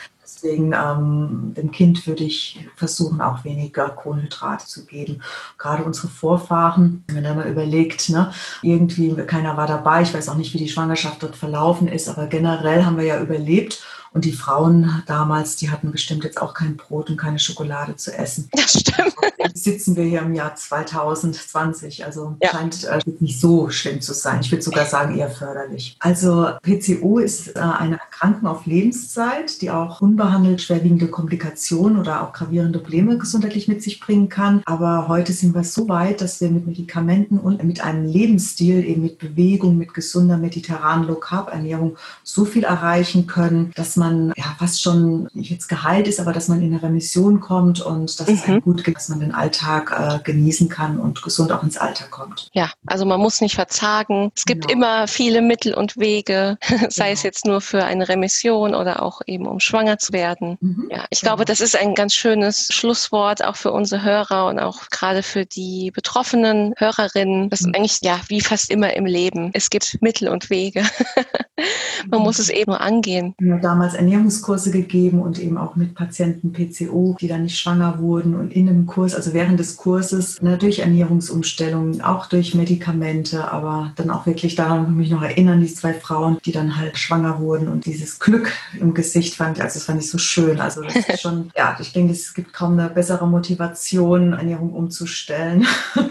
Deswegen 0.43 0.73
ähm, 0.73 1.53
dem 1.55 1.71
Kind 1.71 2.07
würde 2.07 2.25
ich 2.25 2.67
versuchen, 2.75 3.21
auch 3.21 3.45
weniger 3.45 3.91
Kohlenhydrate 3.91 4.65
zu 4.67 4.87
geben. 4.87 5.23
Gerade 5.59 5.85
unsere 5.85 6.09
Vorfahren, 6.09 7.05
wenn 7.09 7.23
man 7.23 7.37
mal 7.37 7.51
überlegt, 7.51 8.09
ne, 8.09 8.33
irgendwie 8.63 9.15
keiner 9.27 9.59
war 9.59 9.67
dabei. 9.67 10.01
Ich 10.01 10.15
weiß 10.15 10.31
auch 10.31 10.37
nicht, 10.37 10.55
wie 10.55 10.59
die 10.59 10.69
Schwangerschaft 10.69 11.23
dort 11.23 11.37
verlaufen 11.37 11.89
ist, 11.89 12.09
aber 12.09 12.27
generell 12.27 12.85
haben 12.85 12.97
wir 12.97 13.05
ja 13.05 13.21
überlebt 13.21 13.83
und 14.13 14.25
die 14.25 14.33
Frauen 14.33 15.03
damals, 15.07 15.57
die 15.57 15.71
hatten 15.71 15.93
bestimmt 15.93 16.25
jetzt 16.25 16.41
auch 16.41 16.55
kein 16.55 16.77
Brot 16.77 17.11
und 17.11 17.17
keine 17.17 17.39
Schokolade 17.39 17.97
zu 17.97 18.17
essen. 18.17 18.49
Das 18.53 18.81
stimmt. 18.81 19.15
Jetzt 19.39 19.65
sitzen 19.65 19.97
wir 19.97 20.05
hier 20.05 20.21
im 20.21 20.35
Jahr 20.35 20.55
2020. 20.55 22.05
Also 22.05 22.37
ja. 22.43 22.51
scheint 22.51 22.85
äh, 22.85 23.01
nicht 23.21 23.41
so 23.41 23.71
schlimm 23.71 24.01
zu 24.01 24.13
sein. 24.13 24.41
Ich 24.41 24.51
würde 24.51 24.63
sogar 24.63 24.85
sagen, 24.85 25.17
eher 25.17 25.31
förderlich. 25.31 25.97
Also 25.99 26.51
PCO 26.63 27.19
ist 27.19 27.57
äh, 27.57 27.61
eine 27.61 27.99
Erkrankung 27.99 28.49
auf 28.49 28.67
Lebenszeit, 28.67 29.63
die 29.63 29.71
auch 29.71 30.01
unbehandelt 30.01 30.61
schwerwiegende 30.61 31.09
Komplikationen 31.09 31.99
oder 31.99 32.23
auch 32.23 32.33
gravierende 32.33 32.79
Probleme 32.81 33.19
gesundheitlich 33.19 33.69
mit 33.69 33.83
sich 33.83 34.01
bringen 34.01 34.29
kann. 34.29 34.63
Aber 34.67 35.07
heute 35.07 35.33
sind 35.33 35.55
wir 35.55 35.65
so 35.65 35.89
weit, 35.89 36.21
dass 36.21 36.41
wir 36.41 36.51
mit 36.51 36.67
Medikamenten 36.67 37.39
und 37.39 37.63
mit 37.63 37.83
einem 37.83 38.07
Lebensstil, 38.07 38.85
eben 38.85 39.03
mit 39.03 39.19
Bewegung, 39.19 39.79
mit 39.79 39.95
gesunder 39.95 40.37
mediterranen 40.37 41.07
Low-Carb-Ernährung 41.07 41.97
so 42.25 42.45
viel 42.45 42.65
erreichen 42.65 43.27
können, 43.27 43.73
dass 43.77 43.97
man 44.01 44.33
ja 44.37 44.57
fast 44.59 44.83
schon 44.83 45.29
nicht 45.33 45.51
jetzt 45.51 45.69
geheilt 45.69 46.09
ist, 46.09 46.19
aber 46.19 46.33
dass 46.33 46.49
man 46.49 46.61
in 46.61 46.73
eine 46.73 46.83
Remission 46.83 47.39
kommt 47.39 47.81
und 47.81 48.19
dass 48.19 48.27
mhm. 48.27 48.35
es 48.35 48.45
einem 48.45 48.57
mhm. 48.57 48.63
gut 48.63 48.85
geht, 48.85 48.97
dass 48.97 49.09
man 49.09 49.21
den 49.21 49.33
Alltag 49.33 49.95
äh, 49.97 50.19
genießen 50.25 50.69
kann 50.69 50.99
und 50.99 51.23
gesund 51.23 51.53
auch 51.53 51.63
ins 51.63 51.77
Alter 51.77 52.07
kommt. 52.07 52.49
Ja, 52.53 52.71
also 52.87 53.05
man 53.05 53.21
muss 53.21 53.41
nicht 53.41 53.55
verzagen. 53.55 54.33
Es 54.35 54.45
gibt 54.45 54.67
genau. 54.67 54.75
immer 54.75 55.07
viele 55.07 55.43
Mittel 55.43 55.75
und 55.75 55.97
Wege, 55.97 56.59
sei 56.89 57.05
genau. 57.05 57.13
es 57.13 57.23
jetzt 57.23 57.47
nur 57.47 57.61
für 57.61 57.85
eine 57.85 58.09
Remission 58.09 58.75
oder 58.75 59.03
auch 59.03 59.21
eben 59.27 59.47
um 59.47 59.61
schwanger 59.61 59.99
zu 59.99 60.13
werden. 60.13 60.59
Mhm. 60.61 60.89
Ja, 60.91 61.05
ich 61.11 61.21
genau. 61.21 61.31
glaube, 61.33 61.45
das 61.45 61.61
ist 61.61 61.77
ein 61.77 61.95
ganz 61.95 62.15
schönes 62.15 62.69
Schlusswort 62.71 63.45
auch 63.45 63.57
für 63.57 63.71
unsere 63.71 64.03
Hörer 64.03 64.47
und 64.47 64.59
auch 64.59 64.91
gerade 64.91 65.23
für 65.23 65.47
die 65.47 65.93
betroffenen 65.93 66.75
Hörerinnen. 66.77 67.51
Das 67.51 67.61
ist 67.61 67.67
mhm. 67.67 67.75
eigentlich 67.77 67.99
ja 68.03 68.21
wie 68.29 68.41
fast 68.41 68.71
immer 68.71 68.95
im 68.95 69.07
Leben. 69.07 69.51
Es 69.53 69.71
gibt 69.71 69.99
Mittel 70.01 70.29
und 70.29 70.51
Wege. 70.51 70.83
Man 72.11 72.23
muss 72.23 72.39
es 72.39 72.49
eben 72.49 72.73
angehen. 72.73 73.35
Wir 73.39 73.55
haben 73.55 73.90
damals 73.91 73.95
Ernährungskurse 73.95 74.71
gegeben 74.71 75.21
und 75.21 75.39
eben 75.39 75.59
auch 75.59 75.77
mit 75.77 75.95
Patienten 75.95 76.53
PCO, 76.53 77.17
die 77.21 77.29
dann 77.29 77.43
nicht 77.43 77.59
schwanger 77.59 77.99
wurden 77.99 78.35
und 78.35 78.53
in 78.53 78.67
dem 78.67 78.87
Kurs, 78.87 79.15
also 79.15 79.33
während 79.33 79.59
des 79.59 79.77
Kurses, 79.77 80.41
ne, 80.43 80.59
durch 80.59 80.81
Ernährungsumstellungen, 80.81 82.01
auch 82.03 82.27
durch 82.27 82.55
Medikamente, 82.55 83.51
aber 83.51 83.93
dann 83.97 84.11
auch 84.11 84.27
wirklich 84.27 84.55
daran 84.55 84.85
kann 84.85 84.93
ich 84.93 84.99
mich 84.99 85.11
noch 85.11 85.23
erinnern, 85.23 85.61
die 85.61 85.73
zwei 85.73 85.95
Frauen, 85.95 86.39
die 86.45 86.53
dann 86.53 86.77
halt 86.77 86.99
schwanger 86.99 87.41
wurden 87.41 87.69
und 87.69 87.87
dieses 87.87 88.19
Glück 88.19 88.53
im 88.79 88.95
Gesicht 88.95 89.35
fand 89.35 89.59
ich, 89.59 89.63
also 89.63 89.75
das 89.75 89.85
fand 89.85 90.03
ich 90.03 90.11
so 90.11 90.19
schön. 90.19 90.61
Also 90.61 90.83
das 90.83 90.97
ist 90.97 91.21
schon, 91.21 91.51
ja, 91.57 91.77
ich 91.81 91.93
denke, 91.93 92.13
es 92.13 92.35
gibt 92.35 92.53
kaum 92.53 92.79
eine 92.79 92.91
bessere 92.91 93.27
Motivation, 93.27 94.33
Ernährung 94.33 94.73
umzustellen. 94.73 95.67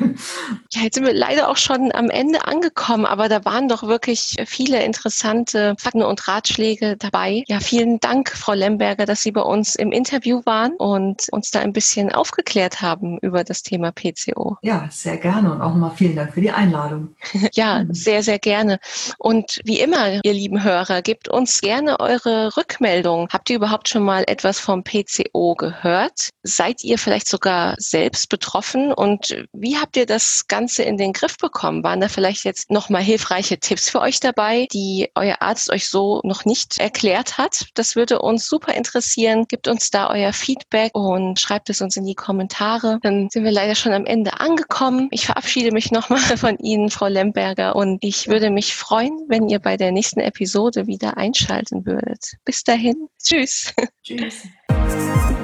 Ja, 0.72 0.84
jetzt 0.84 0.96
sind 0.96 1.06
wir 1.06 1.14
leider 1.14 1.50
auch 1.50 1.58
schon 1.58 1.92
am 1.94 2.10
Ende 2.12 2.46
angekommen, 2.46 3.06
aber 3.06 3.28
da 3.28 3.44
waren 3.44 3.68
doch 3.68 3.84
wirklich 3.84 4.36
viele 4.46 4.84
interessante 4.84 5.74
Fakten 5.80 6.04
und 6.04 6.28
Ratschläge 6.28 6.96
dabei. 6.98 7.44
Ja, 7.48 7.60
vielen 7.70 8.00
Dank, 8.00 8.32
Frau 8.32 8.54
Lemberger, 8.54 9.06
dass 9.06 9.22
Sie 9.22 9.32
bei 9.32 9.42
uns 9.42 9.76
im 9.76 9.92
Interview 9.92 10.42
waren 10.46 10.74
und 10.78 11.28
uns 11.32 11.52
da 11.52 11.60
ein 11.60 11.72
bisschen 11.72 12.12
aufgeklärt 12.12 12.82
haben 12.82 13.20
über 13.20 13.44
das 13.44 13.62
Thema 13.62 13.92
PCO. 13.92 14.58
Ja, 14.64 14.88
sehr 14.90 15.18
gerne 15.18 15.52
und 15.52 15.62
auch 15.62 15.76
mal 15.76 15.92
vielen 15.92 16.16
Dank 16.16 16.34
für 16.34 16.42
die 16.42 16.50
Einladung. 16.50 17.16
ja, 17.54 17.86
sehr, 17.90 18.24
sehr 18.24 18.40
gerne. 18.40 18.80
Und 19.20 19.60
wie 19.66 19.80
immer, 19.80 20.20
ihr 20.24 20.34
lieben 20.34 20.64
Hörer, 20.64 21.04
gebt 21.04 21.28
uns 21.30 21.62
gerne 21.62 22.00
eure 22.00 22.58
Rückmeldung. 22.58 23.28
Habt 23.32 23.52
ihr 23.52 23.58
überhaupt 23.58 23.88
schon 23.88 24.04
mal 24.04 24.24
etwas 24.26 24.60
vom 24.60 24.84
PCO 24.84 25.54
gehört? 25.54 26.30
Seid 26.42 26.84
ihr 26.84 26.98
vielleicht 26.98 27.28
sogar 27.28 27.76
selbst 27.78 28.30
betroffen 28.30 28.92
und 28.92 29.46
wie 29.54 29.78
habt 29.78 29.96
ihr 29.96 30.08
das 30.08 30.48
Ganze 30.48 30.82
in 30.82 30.98
den 30.98 31.14
Griff 31.14 31.38
bekommen? 31.38 31.84
Waren 31.84 32.02
da 32.02 32.08
vielleicht 32.08 32.46
jetzt 32.46 32.72
nochmal 32.72 33.04
hilfreiche 33.04 33.60
Tipps 33.60 33.92
für 33.92 34.02
euch 34.02 34.20
dabei, 34.20 34.68
die 34.74 35.12
euer 35.14 35.38
Arzt 35.42 35.72
euch 35.72 35.88
so 35.88 36.22
noch 36.24 36.46
nicht 36.46 36.80
erklärt 36.80 37.38
hat? 37.38 37.59
Das 37.74 37.96
würde 37.96 38.20
uns 38.20 38.48
super 38.48 38.74
interessieren. 38.74 39.46
Gebt 39.48 39.68
uns 39.68 39.90
da 39.90 40.10
euer 40.10 40.34
Feedback 40.34 40.92
und 40.94 41.40
schreibt 41.40 41.70
es 41.70 41.82
uns 41.82 41.96
in 41.98 42.06
die 42.06 42.16
Kommentare. 42.16 43.00
Dann 43.02 43.30
sind 43.30 43.44
wir 43.44 43.52
leider 43.52 43.76
schon 43.76 43.94
am 43.94 44.06
Ende 44.06 44.40
angekommen. 44.40 45.08
Ich 45.12 45.26
verabschiede 45.26 45.72
mich 45.72 45.92
nochmal 45.92 46.20
von 46.38 46.58
Ihnen, 46.58 46.90
Frau 46.90 47.08
Lemberger, 47.08 47.76
und 47.76 48.04
ich 48.04 48.28
würde 48.28 48.50
mich 48.50 48.76
freuen, 48.76 49.26
wenn 49.28 49.50
ihr 49.50 49.60
bei 49.60 49.78
der 49.78 49.92
nächsten 49.92 50.20
Episode 50.20 50.88
wieder 50.88 51.18
einschalten 51.18 51.86
würdet. 51.86 52.34
Bis 52.46 52.64
dahin. 52.64 53.08
Tschüss. 53.22 53.74
Tschüss. 54.04 54.44